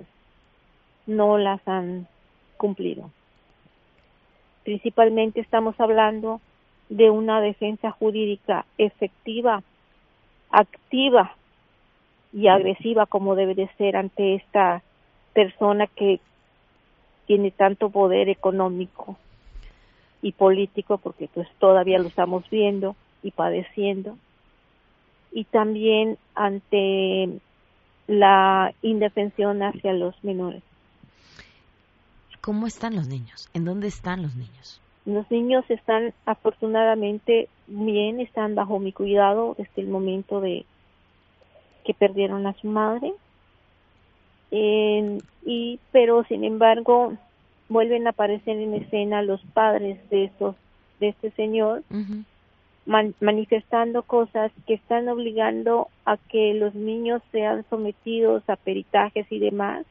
[1.05, 2.07] no las han
[2.57, 3.11] cumplido.
[4.63, 6.41] Principalmente estamos hablando
[6.89, 9.61] de una defensa jurídica efectiva,
[10.49, 11.35] activa
[12.31, 14.81] y agresiva como debe de ser ante esta
[15.33, 16.19] persona que
[17.25, 19.17] tiene tanto poder económico
[20.21, 24.17] y político, porque pues todavía lo estamos viendo y padeciendo,
[25.31, 27.39] y también ante
[28.07, 30.63] la indefensión hacia los menores.
[32.41, 33.49] ¿Cómo están los niños?
[33.53, 34.81] ¿En dónde están los niños?
[35.05, 40.65] Los niños están afortunadamente bien, están bajo mi cuidado desde el momento de
[41.85, 43.13] que perdieron a su madre.
[44.55, 47.13] Y pero sin embargo
[47.69, 50.55] vuelven a aparecer en escena los padres de estos
[50.99, 51.83] de este señor
[52.85, 59.85] manifestando cosas que están obligando a que los niños sean sometidos a peritajes y demás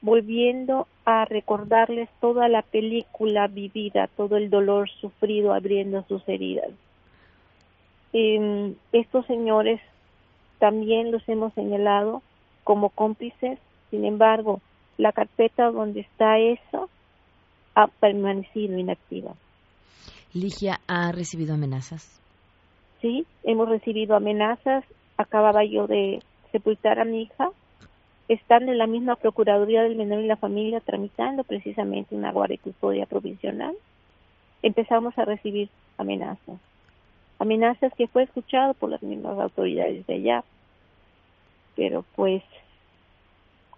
[0.00, 6.70] volviendo a recordarles toda la película vivida, todo el dolor sufrido abriendo sus heridas.
[8.12, 9.80] Eh, estos señores
[10.58, 12.22] también los hemos señalado
[12.66, 14.60] como cómplices, sin embargo,
[14.98, 16.90] la carpeta donde está eso
[17.76, 19.34] ha permanecido inactiva.
[20.34, 22.20] Ligia, ¿ha recibido amenazas?
[23.00, 24.84] Sí, hemos recibido amenazas.
[25.16, 27.50] Acababa yo de sepultar a mi hija,
[28.26, 33.06] estando en la misma Procuraduría del Menor y la Familia tramitando precisamente una guardia custodia
[33.06, 33.76] provisional.
[34.62, 36.58] Empezamos a recibir amenazas.
[37.38, 40.44] Amenazas que fue escuchado por las mismas autoridades de allá.
[41.76, 42.42] Pero pues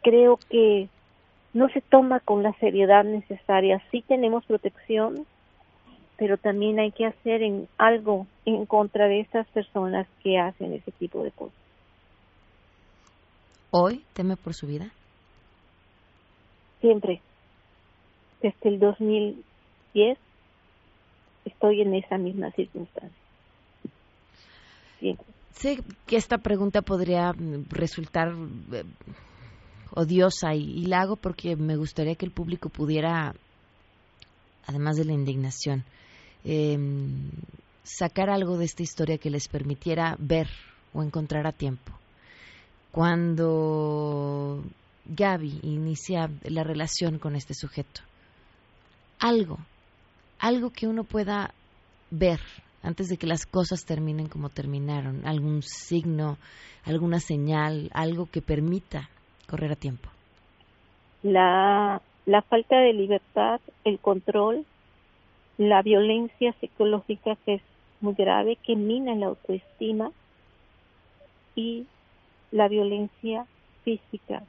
[0.03, 0.89] creo que
[1.53, 3.83] no se toma con la seriedad necesaria.
[3.91, 5.27] Sí tenemos protección,
[6.17, 10.93] pero también hay que hacer en algo en contra de esas personas que hacen ese
[10.93, 11.59] tipo de cosas.
[13.71, 14.91] ¿Hoy teme por su vida?
[16.81, 17.21] Siempre.
[18.41, 20.19] Desde el 2010
[21.45, 23.19] estoy en esa misma circunstancia.
[25.01, 25.38] Siempre.
[25.55, 27.33] Sé que esta pregunta podría
[27.71, 28.33] resultar
[28.73, 28.85] eh,
[29.91, 33.35] odiosa y, la hago porque me gustaría que el público pudiera,
[34.67, 35.85] además de la indignación,
[36.45, 37.31] em,
[37.83, 40.49] sacar algo de esta historia que les permitiera ver
[40.93, 41.93] o encontrar a tiempo.
[42.93, 44.63] Cuando
[45.07, 48.03] Gaby inicia la relación con este sujeto,
[49.19, 49.59] algo,
[50.39, 51.53] algo que uno pueda
[52.11, 52.41] ver
[52.83, 56.39] antes de que las cosas terminen como terminaron, algún signo,
[56.85, 59.09] alguna señal, algo que permita
[59.49, 60.09] correr a tiempo?
[61.23, 64.65] La, la falta de libertad, el control,
[65.57, 67.63] la violencia psicológica que es
[68.01, 70.13] muy grave, que mina la autoestima
[71.57, 71.87] y
[72.53, 73.47] la violencia
[73.83, 74.45] física.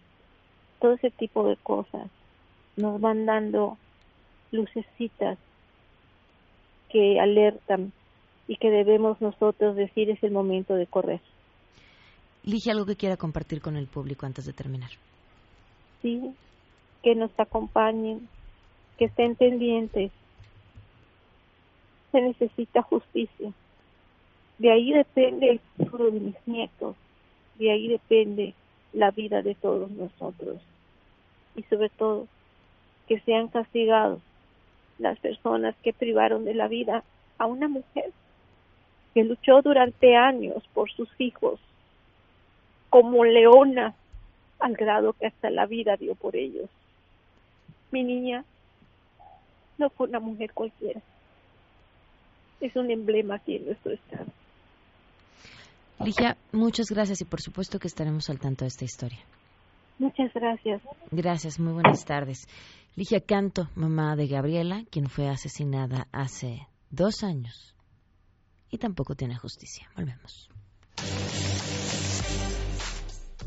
[0.80, 2.10] Todo ese tipo de cosas
[2.78, 3.78] nos van dando
[4.52, 5.38] lucecitas
[6.90, 7.92] que alertan
[8.50, 11.22] y que debemos nosotros decir es el momento de correr.
[12.44, 14.90] Elige algo que quiera compartir con el público antes de terminar.
[16.02, 16.34] Sí,
[17.04, 18.28] que nos acompañen,
[18.98, 20.12] que estén pendientes.
[22.12, 23.54] Se necesita justicia.
[24.58, 26.96] De ahí depende el futuro de mis nietos.
[27.60, 28.56] De ahí depende
[28.94, 30.60] la vida de todos nosotros.
[31.56, 32.28] Y sobre todo,
[33.08, 34.22] que sean castigados
[34.98, 37.04] las personas que privaron de la vida
[37.38, 38.12] a una mujer
[39.14, 41.60] que luchó durante años por sus hijos
[42.90, 43.96] como leona
[44.60, 46.70] al grado que hasta la vida dio por ellos.
[47.92, 48.44] Mi niña
[49.78, 51.02] no fue una mujer cualquiera.
[52.60, 54.26] Es un emblema aquí en nuestro estado.
[56.04, 59.20] Ligia, muchas gracias y por supuesto que estaremos al tanto de esta historia.
[59.98, 60.82] Muchas gracias.
[61.12, 62.48] Gracias, muy buenas tardes.
[62.96, 67.76] Ligia Canto, mamá de Gabriela, quien fue asesinada hace dos años
[68.70, 69.90] y tampoco tiene justicia.
[69.96, 70.50] Volvemos.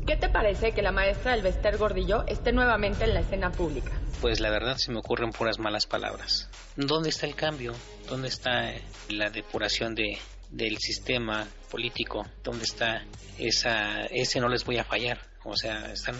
[0.05, 3.91] ¿Qué te parece que la maestra del Bester Gordillo esté nuevamente en la escena pública?
[4.19, 6.49] Pues la verdad se me ocurren puras malas palabras.
[6.75, 7.73] ¿Dónde está el cambio?
[8.09, 8.73] ¿Dónde está
[9.09, 10.17] la depuración de,
[10.49, 12.25] del sistema político?
[12.43, 13.05] ¿Dónde está
[13.37, 15.21] esa, ese no les voy a fallar?
[15.45, 16.15] O sea, están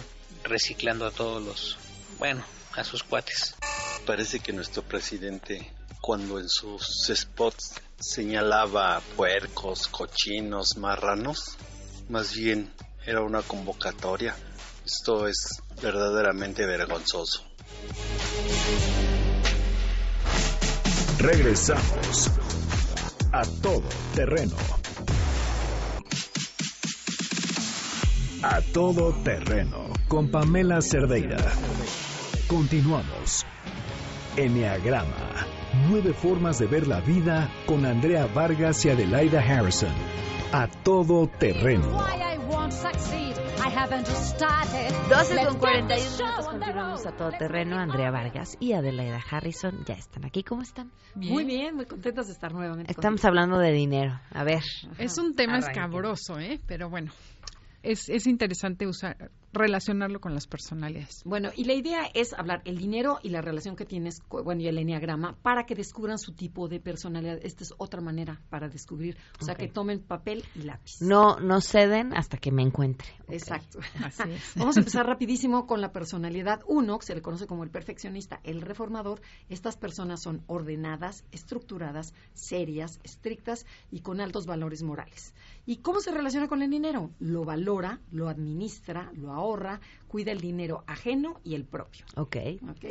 [0.46, 1.78] reciclando a todos los,
[2.20, 2.44] bueno,
[2.76, 3.56] a sus cuates.
[4.06, 11.58] Parece que nuestro presidente, cuando en sus spots señalaba puercos, cochinos, marranos,
[12.10, 12.72] más bien
[13.06, 14.36] era una convocatoria.
[14.86, 17.44] Esto es verdaderamente vergonzoso.
[21.18, 22.30] Regresamos
[23.32, 24.56] a todo terreno.
[28.42, 31.38] A todo terreno con Pamela Cerdeira.
[32.48, 33.46] Continuamos.
[34.36, 35.33] Enneagrama.
[35.74, 39.92] Nueve formas de ver la vida con Andrea Vargas y Adelaida Harrison.
[40.52, 41.98] A todo terreno.
[45.10, 47.80] 12 con 41 minutos continuamos a todo terreno.
[47.80, 50.44] Andrea Vargas y Adelaida Harrison ya están aquí.
[50.44, 50.92] ¿Cómo están?
[51.16, 52.92] Muy bien, muy contentas de estar nuevamente.
[52.92, 54.22] Estamos hablando de dinero.
[54.30, 54.62] A ver.
[55.00, 56.60] Es un tema escabroso, ¿eh?
[56.68, 57.12] Pero bueno,
[57.82, 61.22] es, es interesante usar relacionarlo con las personalidades.
[61.26, 64.68] Bueno, y la idea es hablar el dinero y la relación que tienes, bueno, y
[64.68, 67.40] el enneagrama, para que descubran su tipo de personalidad.
[67.44, 71.02] Esta es otra manera para descubrir, o sea, que tomen papel y lápiz.
[71.02, 73.08] No, no ceden hasta que me encuentre.
[73.30, 73.80] Exacto.
[74.04, 74.54] Así es.
[74.56, 78.40] Vamos a empezar rapidísimo con la personalidad uno, que se le conoce como el perfeccionista,
[78.44, 79.22] el reformador.
[79.50, 85.34] Estas personas son ordenadas, estructuradas, serias, estrictas y con altos valores morales.
[85.66, 87.12] ¿Y cómo se relaciona con el dinero?
[87.20, 89.43] Lo valora, lo administra, lo ahorra,
[90.08, 92.06] cuida el dinero ajeno y el propio.
[92.16, 92.38] Ok.
[92.70, 92.86] Ok.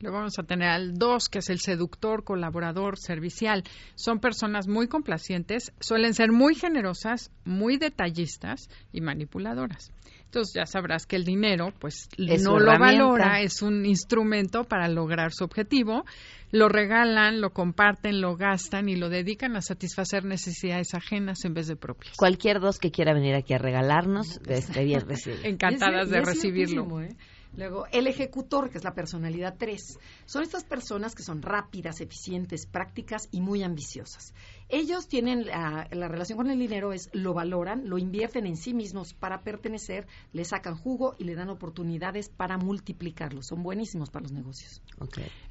[0.00, 3.64] Luego vamos a tener al 2, que es el seductor, colaborador, servicial.
[3.94, 9.92] Son personas muy complacientes, suelen ser muy generosas, muy detallistas y manipuladoras.
[10.24, 12.08] Entonces ya sabrás que el dinero, pues
[12.44, 16.04] no lo valora, es un instrumento para lograr su objetivo.
[16.52, 21.66] Lo regalan, lo comparten, lo gastan y lo dedican a satisfacer necesidades ajenas en vez
[21.66, 22.16] de propias.
[22.16, 25.42] Cualquier dos que quiera venir aquí a regalarnos, esté bien recibido.
[25.44, 27.00] Encantadas es- de es recibirlo.
[27.02, 27.08] ¿eh?
[27.56, 29.98] Luego, el ejecutor, que es la personalidad 3.
[30.24, 34.34] Son estas personas que son rápidas, eficientes, prácticas y muy ambiciosas.
[34.68, 38.72] Ellos tienen la, la relación con el dinero es lo valoran, lo invierten en sí
[38.72, 43.42] mismos para pertenecer, le sacan jugo y le dan oportunidades para multiplicarlo.
[43.42, 44.80] Son buenísimos para los negocios.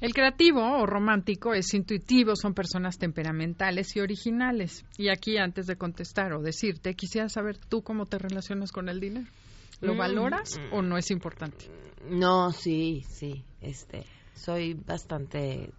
[0.00, 4.84] El creativo o romántico es intuitivo, son personas temperamentales y originales.
[4.96, 9.00] Y aquí, antes de contestar o decirte, quisiera saber tú cómo te relacionas con el
[9.00, 9.26] dinero.
[9.80, 9.98] ¿Lo Mm.
[9.98, 11.66] valoras o no es importante?
[12.08, 13.44] No, sí, sí.
[13.60, 15.70] Este, soy bastante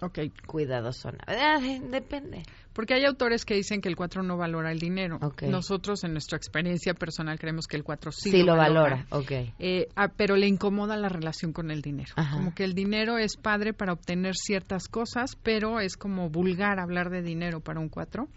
[0.00, 0.30] okay.
[0.46, 1.18] cuidadosona.
[1.26, 1.58] Ah,
[1.90, 2.42] Depende.
[2.72, 5.18] Porque hay autores que dicen que el 4 no valora el dinero.
[5.42, 9.06] Nosotros, en nuestra experiencia personal, creemos que el 4 sí, Sí, lo valora.
[9.10, 9.30] Ok.
[9.58, 12.12] Eh, ah, pero le incomoda la relación con el dinero.
[12.16, 12.36] Ajá.
[12.36, 17.10] Como que el dinero es padre para obtener ciertas cosas, pero es como vulgar hablar
[17.10, 18.28] de dinero para un 4.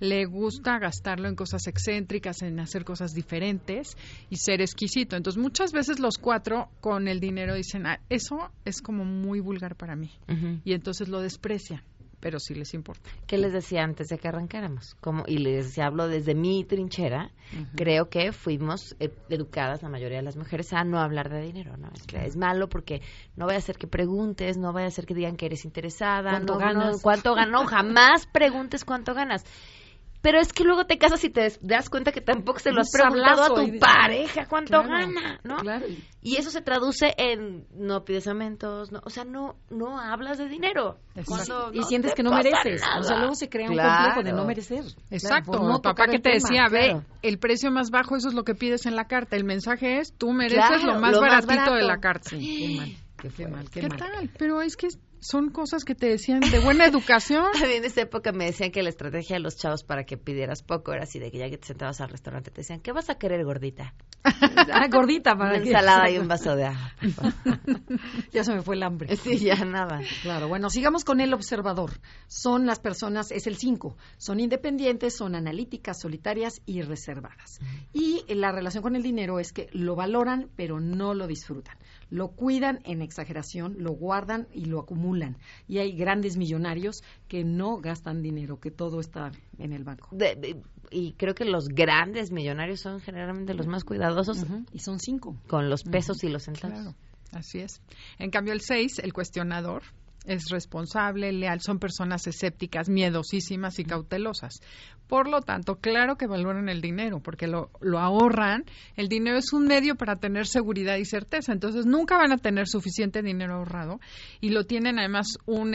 [0.00, 3.96] Le gusta gastarlo en cosas excéntricas, en hacer cosas diferentes
[4.28, 5.16] y ser exquisito.
[5.16, 9.76] Entonces, muchas veces los cuatro con el dinero dicen, "Ah, eso es como muy vulgar
[9.76, 10.10] para mí.
[10.64, 11.82] Y entonces lo desprecian,
[12.20, 13.10] pero sí les importa.
[13.26, 14.94] ¿Qué les decía antes de que arrancáramos?
[15.00, 17.30] Como, y les hablo desde mi trinchera.
[17.74, 21.76] Creo que fuimos eh, educadas, la mayoría de las mujeres, a no hablar de dinero.
[21.76, 21.88] ¿no?
[21.94, 23.02] Es, es malo porque
[23.36, 26.30] no vaya a ser que preguntes, no vaya a ser que digan que eres interesada.
[26.30, 26.92] ¿Cuánto no, ganas?
[26.92, 27.50] no, ¿Cuánto ganas?
[27.50, 29.44] No, jamás preguntes cuánto ganas.
[30.22, 32.82] Pero es que luego te casas y te des- das cuenta que tampoco se lo
[32.82, 35.56] has Un preguntado a tu y- pareja cuánto Claro, gana, ¿no?
[35.56, 35.86] claro.
[36.20, 40.48] Y eso se traduce en no pides aumentos, no, o sea, no no hablas de
[40.48, 40.98] dinero.
[41.24, 42.82] Cuando y no sientes te que no mereces.
[42.82, 42.98] nada.
[42.98, 44.04] O sea, luego se crea un Claro.
[44.04, 44.84] complejo de no merecer.
[45.10, 47.04] Exacto, no papá que te tema, decía, ve, claro.
[47.22, 49.36] el precio más bajo, eso es lo que pides en la carta.
[49.36, 52.30] El mensaje es, tú mereces Claro, lo más lo más baratito de la carta.
[52.30, 52.96] Qué mal,
[53.36, 53.98] qué, mal, qué, ¿Qué mal.
[53.98, 54.30] tal?
[54.38, 57.44] Pero es que es- son cosas que te decían de buena educación.
[57.62, 60.16] A mí en esa época me decían que la estrategia de los chavos para que
[60.16, 62.92] pidieras poco era así de que ya que te sentabas al restaurante te decían, ¿qué
[62.92, 63.94] vas a querer gordita?
[64.24, 66.92] ah, gordita para Una ensalada y un vaso de agua.
[68.32, 69.14] ya se me fue el hambre.
[69.16, 70.00] Sí, ya nada.
[70.22, 71.92] Claro, bueno, sigamos con el observador.
[72.26, 77.60] Son las personas, es el 5, son independientes, son analíticas, solitarias y reservadas.
[77.92, 81.76] Y la relación con el dinero es que lo valoran, pero no lo disfrutan
[82.10, 85.38] lo cuidan en exageración, lo guardan y lo acumulan.
[85.66, 90.08] Y hay grandes millonarios que no gastan dinero, que todo está en el banco.
[90.90, 94.44] y creo que los grandes millonarios son generalmente los más cuidadosos.
[94.72, 95.36] Y son cinco.
[95.46, 96.80] Con los pesos y los centavos.
[96.80, 96.96] Claro.
[97.32, 97.80] Así es.
[98.18, 99.82] En cambio, el 6, el cuestionador,
[100.30, 104.60] es responsable, leal, son personas escépticas, miedosísimas y cautelosas.
[105.08, 108.64] Por lo tanto, claro que valoran el dinero, porque lo, lo ahorran.
[108.94, 112.68] El dinero es un medio para tener seguridad y certeza, entonces nunca van a tener
[112.68, 113.98] suficiente dinero ahorrado
[114.40, 115.74] y lo tienen además un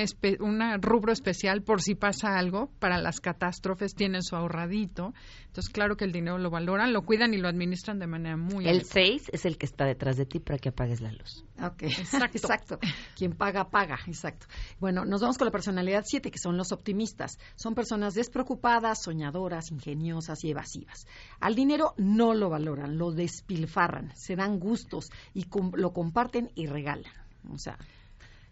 [0.82, 5.14] rubro especial por si pasa algo, para las catástrofes tienen su ahorradito.
[5.47, 8.68] Entonces, claro que el dinero lo valoran, lo cuidan y lo administran de manera muy...
[8.68, 11.45] El 6 es el que está detrás de ti para que apagues la luz.
[11.64, 12.26] Ok, exacto.
[12.38, 12.80] exacto.
[13.16, 14.45] Quien paga, paga, exacto.
[14.80, 17.38] Bueno, nos vamos con la personalidad 7, que son los optimistas.
[17.56, 21.06] Son personas despreocupadas, soñadoras, ingeniosas y evasivas.
[21.39, 27.14] Al dinero no lo valoran, lo despilfarran, se dan gustos y lo comparten y regalan.
[27.52, 27.78] O sea,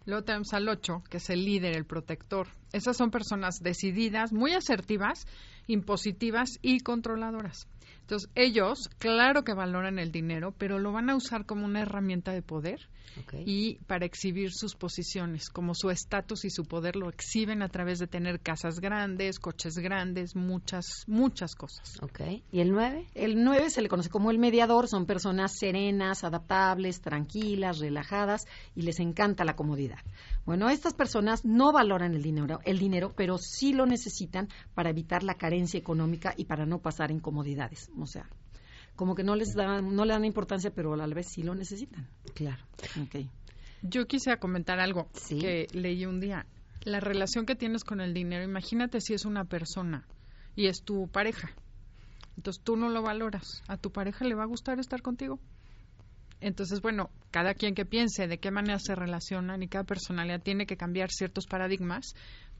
[0.06, 2.48] Luego tenemos al 8, que es el líder, el protector.
[2.72, 5.26] Esas son personas decididas, muy asertivas,
[5.66, 7.66] impositivas y controladoras.
[8.04, 12.32] Entonces, ellos, claro que valoran el dinero, pero lo van a usar como una herramienta
[12.32, 12.80] de poder
[13.44, 17.98] y para exhibir sus posiciones, como su estatus y su poder lo exhiben a través
[17.98, 22.02] de tener casas grandes, coches grandes, muchas, muchas cosas.
[22.02, 22.42] Okay.
[22.50, 23.06] ¿Y el 9?
[23.14, 28.82] El 9 se le conoce como el mediador, son personas serenas, adaptables, tranquilas, relajadas y
[28.82, 29.98] les encanta la comodidad.
[30.44, 35.22] Bueno, estas personas no valoran el dinero, el dinero, pero sí lo necesitan para evitar
[35.22, 37.90] la carencia económica y para no pasar incomodidades.
[37.98, 38.28] O sea,
[38.96, 41.54] como que no les dan, no le dan importancia, pero a la vez sí lo
[41.54, 42.08] necesitan.
[42.34, 42.62] Claro.
[43.06, 43.28] Okay.
[43.82, 46.46] Yo quisiera comentar algo que leí un día.
[46.84, 50.06] La relación que tienes con el dinero, imagínate si es una persona
[50.54, 51.50] y es tu pareja.
[52.36, 53.62] Entonces tú no lo valoras.
[53.68, 55.38] ¿A tu pareja le va a gustar estar contigo?
[56.40, 60.66] Entonces, bueno, cada quien que piense de qué manera se relacionan y cada personalidad tiene
[60.66, 62.14] que cambiar ciertos paradigmas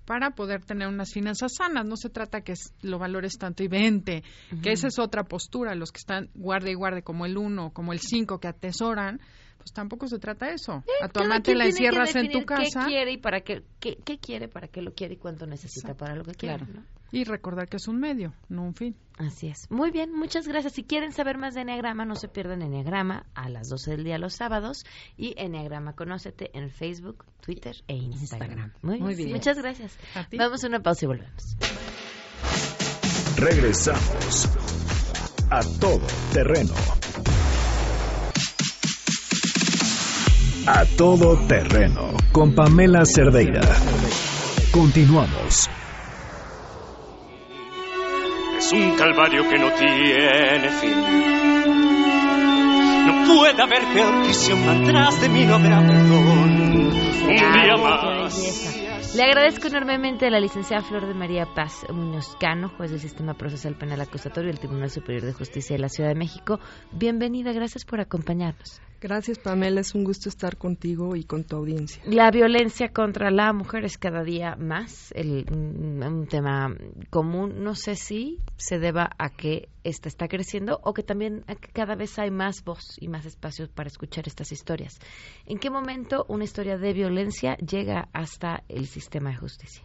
[0.04, 1.86] para poder tener unas finanzas sanas.
[1.86, 4.22] No se trata que lo valores tanto y vente,
[4.62, 5.74] que esa es otra postura.
[5.74, 9.20] Los que están guarde y guarde como el uno, como el cinco, que atesoran,
[9.58, 10.84] pues tampoco se trata de eso.
[10.86, 12.80] Eh, a tu amante la encierras en tu casa.
[12.84, 16.14] ¿Qué quiere y para qué, qué, quiere, para qué lo quiere y cuánto necesita para
[16.14, 16.64] lo que quiere?
[17.14, 18.96] Y recordar que es un medio, no un fin.
[19.18, 19.70] Así es.
[19.70, 20.72] Muy bien, muchas gracias.
[20.72, 24.18] Si quieren saber más de Enneagrama, no se pierdan Enneagrama a las 12 del día
[24.18, 24.84] los sábados
[25.16, 28.72] y Enneagrama Conócete en Facebook, Twitter e Instagram.
[28.82, 29.30] Muy, bien.
[29.30, 29.96] Muchas gracias.
[30.36, 31.56] Vamos a una pausa y volvemos.
[33.36, 34.48] Regresamos
[35.50, 36.74] a todo terreno.
[40.66, 43.60] A todo terreno con Pamela Cerdeira.
[44.72, 45.68] Continuamos
[48.74, 51.00] un calvario que no tiene fin.
[53.06, 56.92] No puede haber peor prisión, atrás de mí no habrá perdón.
[57.24, 59.14] Un día más.
[59.14, 63.34] Le agradezco enormemente a la licenciada Flor de María Paz Muñoz Cano, juez del Sistema
[63.34, 66.58] Procesal Penal Acusatorio del Tribunal Superior de Justicia de la Ciudad de México.
[66.90, 68.80] Bienvenida, gracias por acompañarnos.
[69.04, 69.82] Gracias, Pamela.
[69.82, 72.02] Es un gusto estar contigo y con tu audiencia.
[72.06, 76.74] La violencia contra la mujer es cada día más el, un tema
[77.10, 77.62] común.
[77.62, 81.44] No sé si se deba a que esta está creciendo o que también
[81.74, 84.98] cada vez hay más voz y más espacios para escuchar estas historias.
[85.44, 89.84] ¿En qué momento una historia de violencia llega hasta el sistema de justicia?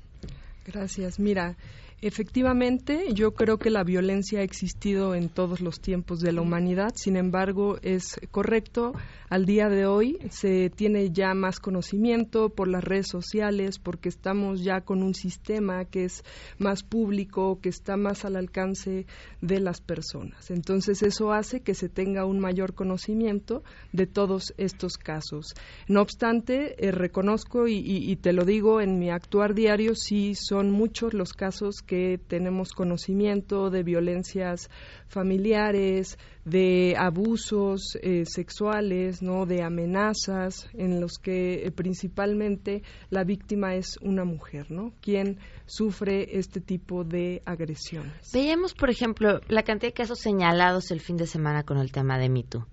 [0.65, 1.19] Gracias.
[1.19, 1.55] Mira,
[2.01, 6.93] Efectivamente, yo creo que la violencia ha existido en todos los tiempos de la humanidad,
[6.95, 8.93] sin embargo, es correcto,
[9.29, 14.63] al día de hoy se tiene ya más conocimiento por las redes sociales, porque estamos
[14.63, 16.23] ya con un sistema que es
[16.57, 19.05] más público, que está más al alcance
[19.41, 20.51] de las personas.
[20.51, 25.53] Entonces, eso hace que se tenga un mayor conocimiento de todos estos casos.
[25.89, 30.71] No obstante, eh, reconozco y, y te lo digo en mi actuar diario, sí son
[30.71, 34.71] muchos los casos que tenemos conocimiento de violencias
[35.07, 42.81] familiares, de abusos eh, sexuales, no, de amenazas, en los que eh, principalmente
[43.11, 44.91] la víctima es una mujer, ¿no?
[45.01, 45.37] Quien
[45.67, 48.31] sufre este tipo de agresiones.
[48.33, 52.17] Veíamos, por ejemplo, la cantidad de casos señalados el fin de semana con el tema
[52.17, 52.65] de MeToo.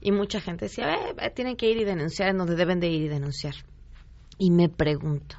[0.00, 3.02] Y mucha gente decía, eh, tienen que ir y denunciar en donde deben de ir
[3.02, 3.54] y denunciar
[4.38, 5.36] Y me pregunto,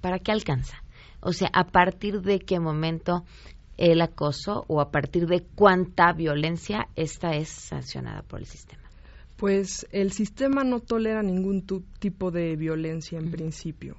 [0.00, 0.83] ¿para qué alcanza?
[1.24, 3.24] O sea, ¿a partir de qué momento
[3.78, 8.82] el acoso o a partir de cuánta violencia esta es sancionada por el sistema?
[9.36, 11.64] Pues el sistema no tolera ningún
[11.98, 13.96] tipo de violencia en principio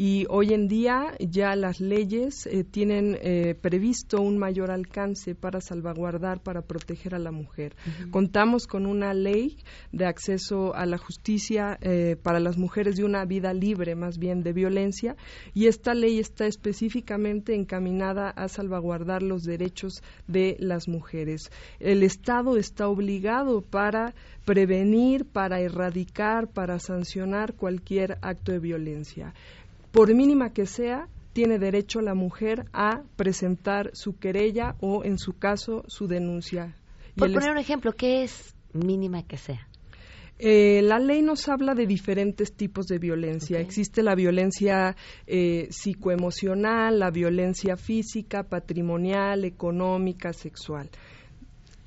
[0.00, 5.60] y hoy en día ya las leyes eh, tienen eh, previsto un mayor alcance para
[5.60, 7.74] salvaguardar, para proteger a la mujer.
[8.12, 9.56] Contamos con una ley
[9.90, 14.44] de acceso a la justicia eh, para las mujeres de una vida libre, más bien
[14.44, 15.16] de violencia,
[15.52, 21.50] y esta ley está específicamente encaminada a salvaguardar los derechos de las mujeres.
[21.80, 29.34] El Estado está obligado para prevenir, para erradicar, para sancionar cualquier acto de violencia
[29.98, 35.36] por mínima que sea, tiene derecho la mujer a presentar su querella o, en su
[35.40, 36.76] caso, su denuncia.
[37.16, 39.66] Por poner un ejemplo, ¿qué es mínima que sea?
[40.38, 43.58] Eh, la ley nos habla de diferentes tipos de violencia.
[43.58, 44.94] Existe la violencia
[45.26, 50.90] eh, psicoemocional, la violencia física, patrimonial, económica, sexual.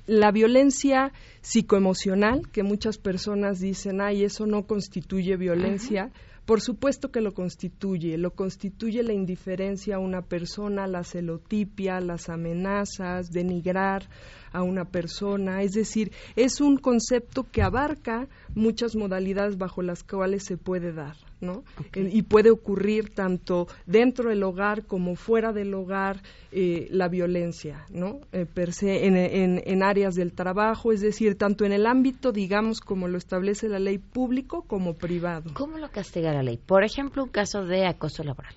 [0.06, 6.12] La violencia psicoemocional, que muchas personas dicen, ay, eso no constituye violencia.
[6.46, 12.28] Por supuesto que lo constituye, lo constituye la indiferencia a una persona, la celotipia, las
[12.28, 14.08] amenazas, denigrar
[14.52, 20.44] a una persona, es decir, es un concepto que abarca muchas modalidades bajo las cuales
[20.44, 21.16] se puede dar.
[21.42, 21.64] ¿No?
[21.92, 26.22] Eh, y puede ocurrir tanto dentro del hogar como fuera del hogar
[26.52, 28.20] eh, la violencia, ¿no?
[28.32, 32.80] Eh, per se en, en, áreas del trabajo, es decir, tanto en el ámbito, digamos,
[32.80, 35.50] como lo establece la ley público como privado.
[35.54, 36.58] ¿Cómo lo castiga la ley?
[36.58, 38.54] Por ejemplo, un caso de acoso laboral.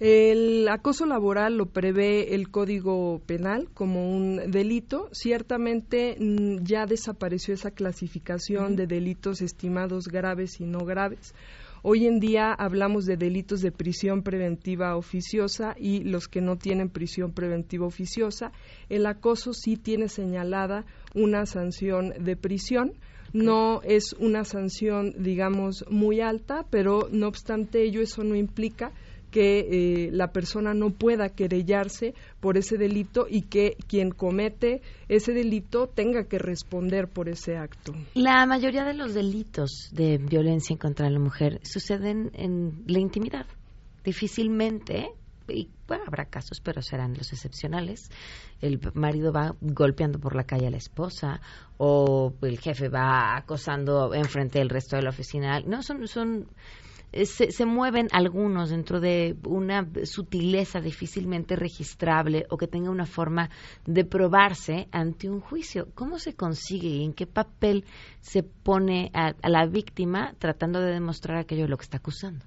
[0.00, 5.08] El acoso laboral lo prevé el Código Penal como un delito.
[5.10, 11.34] Ciertamente mm, ya desapareció esa clasificación de delitos estimados graves y no graves.
[11.82, 16.88] Hoy en día hablamos de delitos de prisión preventiva oficiosa y los que no tienen
[16.88, 18.50] prisión preventiva oficiosa.
[18.88, 22.94] El acoso sí tiene señalada una sanción de prisión.
[23.32, 28.92] No es una sanción, digamos, muy alta, pero no obstante ello, eso no implica
[29.30, 35.32] que eh, la persona no pueda querellarse por ese delito y que quien comete ese
[35.32, 37.92] delito tenga que responder por ese acto.
[38.14, 43.46] La mayoría de los delitos de violencia contra la mujer suceden en la intimidad.
[44.04, 45.10] Difícilmente,
[45.48, 48.10] y bueno, habrá casos, pero serán los excepcionales.
[48.60, 51.40] El marido va golpeando por la calle a la esposa
[51.76, 55.60] o el jefe va acosando enfrente del resto de la oficina.
[55.60, 56.46] No, son, son
[57.12, 63.48] eh, se, mueven algunos dentro de una sutileza difícilmente registrable o que tenga una forma
[63.86, 65.88] de probarse ante un juicio.
[65.94, 67.84] ¿Cómo se consigue y en qué papel
[68.20, 72.44] se pone a, a la víctima tratando de demostrar aquello de lo que está acusando?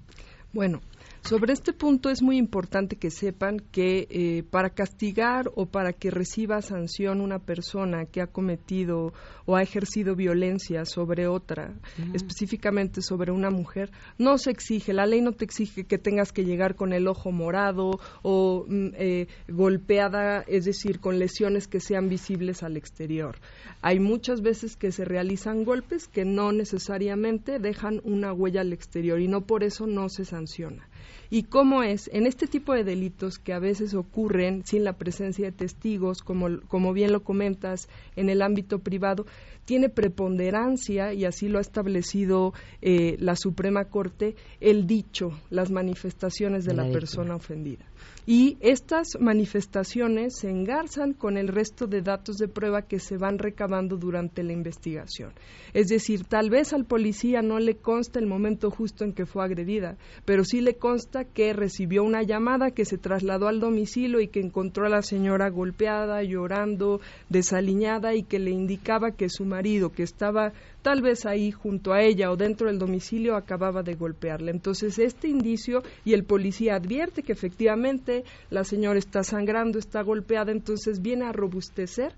[0.52, 0.80] Bueno,
[1.24, 6.10] sobre este punto es muy importante que sepan que eh, para castigar o para que
[6.10, 9.12] reciba sanción una persona que ha cometido
[9.46, 11.74] o ha ejercido violencia sobre otra,
[12.12, 16.44] específicamente sobre una mujer, no se exige, la ley no te exige que tengas que
[16.44, 22.08] llegar con el ojo morado o mm, eh, golpeada, es decir, con lesiones que sean
[22.08, 23.38] visibles al exterior.
[23.80, 29.20] Hay muchas veces que se realizan golpes que no necesariamente dejan una huella al exterior
[29.20, 30.88] y no por eso no se sanciona
[31.32, 35.46] y cómo es en este tipo de delitos que a veces ocurren sin la presencia
[35.46, 39.24] de testigos, como, como bien lo comentas, en el ámbito privado,
[39.64, 42.52] tiene preponderancia, y así lo ha establecido
[42.82, 47.86] eh, la Suprema Corte, el dicho, las manifestaciones de la persona ofendida
[48.24, 53.38] y estas manifestaciones se engarzan con el resto de datos de prueba que se van
[53.38, 55.32] recabando durante la investigación.
[55.74, 59.44] Es decir, tal vez al policía no le consta el momento justo en que fue
[59.44, 64.28] agredida, pero sí le consta que recibió una llamada que se trasladó al domicilio y
[64.28, 69.90] que encontró a la señora golpeada, llorando, desaliñada y que le indicaba que su marido,
[69.90, 74.50] que estaba tal vez ahí junto a ella o dentro del domicilio acababa de golpearla.
[74.50, 80.52] Entonces este indicio y el policía advierte que efectivamente la señora está sangrando, está golpeada,
[80.52, 82.12] entonces viene a robustecer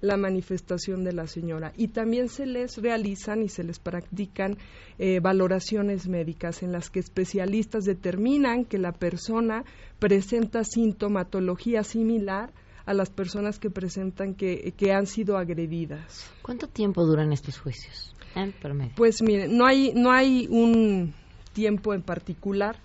[0.00, 4.58] la manifestación de la señora y también se les realizan y se les practican
[4.98, 9.64] eh, valoraciones médicas en las que especialistas determinan que la persona
[9.98, 12.50] presenta sintomatología similar
[12.86, 16.30] a las personas que presentan que, que han sido agredidas.
[16.42, 18.14] ¿Cuánto tiempo duran estos juicios?
[18.96, 21.12] Pues mire, no hay, no hay un
[21.52, 22.76] tiempo en particular.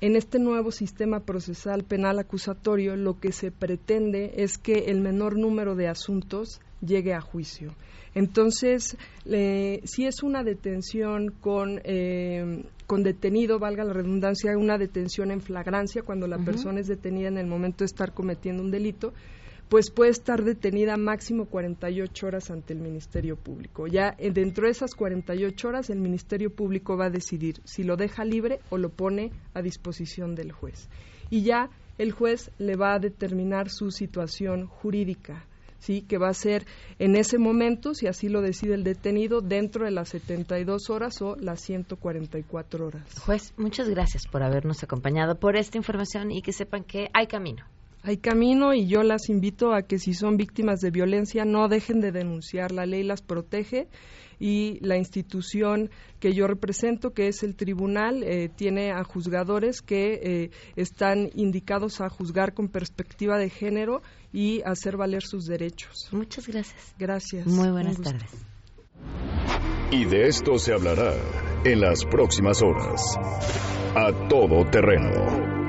[0.00, 5.38] En este nuevo sistema procesal penal acusatorio lo que se pretende es que el menor
[5.38, 7.74] número de asuntos llegue a juicio.
[8.14, 15.40] Entonces, si es una detención con, eh, con detenido, valga la redundancia, una detención en
[15.40, 19.12] flagrancia cuando la persona es detenida en el momento de estar cometiendo un delito,
[19.68, 23.86] pues puede estar detenida máximo 48 horas ante el Ministerio Público.
[23.86, 27.94] Ya eh, dentro de esas 48 horas el Ministerio Público va a decidir si lo
[27.96, 30.88] deja libre o lo pone a disposición del juez.
[31.30, 35.46] Y ya el juez le va a determinar su situación jurídica.
[35.80, 36.02] ¿Sí?
[36.02, 36.66] que va a ser
[36.98, 41.36] en ese momento, si así lo decide el detenido, dentro de las 72 horas o
[41.36, 43.20] las 144 horas.
[43.20, 47.64] Juez, muchas gracias por habernos acompañado, por esta información y que sepan que hay camino
[48.02, 52.00] hay camino y yo las invito a que si son víctimas de violencia no dejen
[52.00, 52.72] de denunciar.
[52.72, 53.88] La ley las protege
[54.40, 60.14] y la institución que yo represento, que es el tribunal, eh, tiene a juzgadores que
[60.14, 66.08] eh, están indicados a juzgar con perspectiva de género y hacer valer sus derechos.
[66.10, 66.94] Muchas gracias.
[66.98, 67.46] Gracias.
[67.46, 68.30] Muy buenas tardes.
[69.92, 71.14] Y de esto se hablará
[71.64, 73.02] en las próximas horas.
[73.94, 75.60] A todo terreno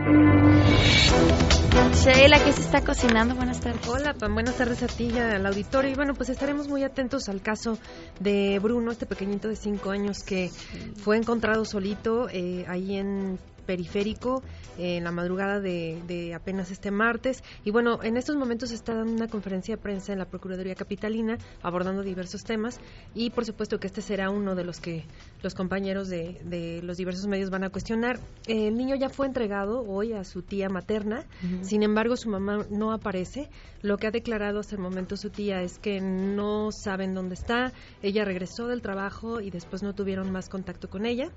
[1.72, 3.36] Sheila, ¿qué se está cocinando?
[3.36, 3.88] Buenas tardes.
[3.88, 5.92] Hola, buenas tardes a ti y al auditorio.
[5.92, 7.78] Y bueno, pues estaremos muy atentos al caso
[8.20, 10.50] de Bruno, este pequeñito de cinco años que
[10.98, 14.44] fue encontrado solito eh, ahí en periférico
[14.78, 17.44] en la madrugada de, apenas este martes.
[17.64, 21.38] Y bueno, en estos momentos está dando una conferencia de prensa en la Procuraduría Capitalina
[21.62, 22.80] abordando diversos temas
[23.14, 25.06] y por supuesto que este será uno de los que
[25.42, 28.20] los compañeros de, los diversos medios van a cuestionar.
[28.48, 31.26] El niño ya fue entregado hoy a su tía materna,
[31.62, 33.50] sin embargo su mamá no aparece.
[33.82, 37.74] Lo que ha declarado hasta el momento su tía es que no saben dónde está.
[38.04, 41.32] Ella regresó del trabajo y después no tuvieron más contacto con ella.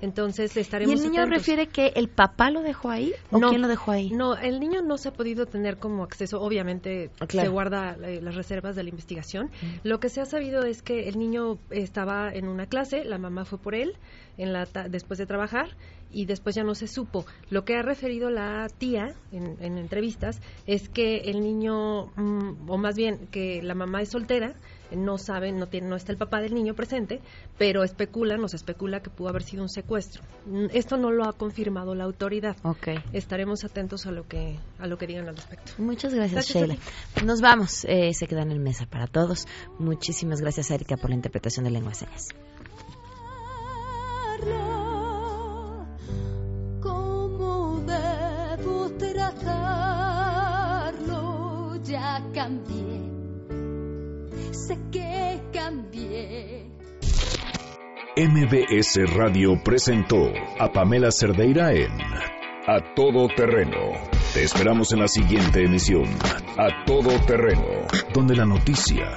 [0.00, 0.94] Entonces estaremos.
[0.94, 3.90] ¿Y el niño refiere que el papá lo dejó ahí o no, quién lo dejó
[3.90, 4.10] ahí?
[4.10, 6.40] No, el niño no se ha podido tener como acceso.
[6.40, 9.50] Obviamente se guarda eh, las reservas de la investigación.
[9.82, 13.44] Lo que se ha sabido es que el niño estaba en una clase, la mamá
[13.50, 13.96] fue por él
[14.38, 15.68] en la después de trabajar
[16.12, 17.24] y después ya no se supo.
[17.50, 22.96] Lo que ha referido la tía en, entrevistas es que el niño, mm, o más
[22.96, 24.54] bien que la mamá es soltera,
[24.96, 27.20] no saben, no tiene, no está el papá del niño presente,
[27.58, 30.22] pero especulan, nos especula que pudo haber sido un secuestro.
[30.46, 32.56] Mm, esto no lo ha confirmado la autoridad.
[32.64, 32.98] Okay.
[33.12, 35.72] Estaremos atentos a lo que a lo que digan al respecto.
[35.78, 36.76] Muchas gracias, Sheila.
[37.24, 39.46] Nos vamos, eh, se quedan en mesa para todos.
[39.78, 42.49] Muchísimas gracias, Erika, por la interpretación de lengua de
[44.42, 45.88] señas.
[46.80, 49.76] ¿Cómo debo tratarlo?
[51.84, 53.10] Ya cambié
[54.70, 56.66] sé que cambié.
[58.16, 61.92] MBS Radio presentó a Pamela Cerdeira en
[62.66, 63.92] A Todo Terreno.
[64.34, 66.04] Te esperamos en la siguiente emisión,
[66.56, 69.16] A Todo Terreno, donde la noticia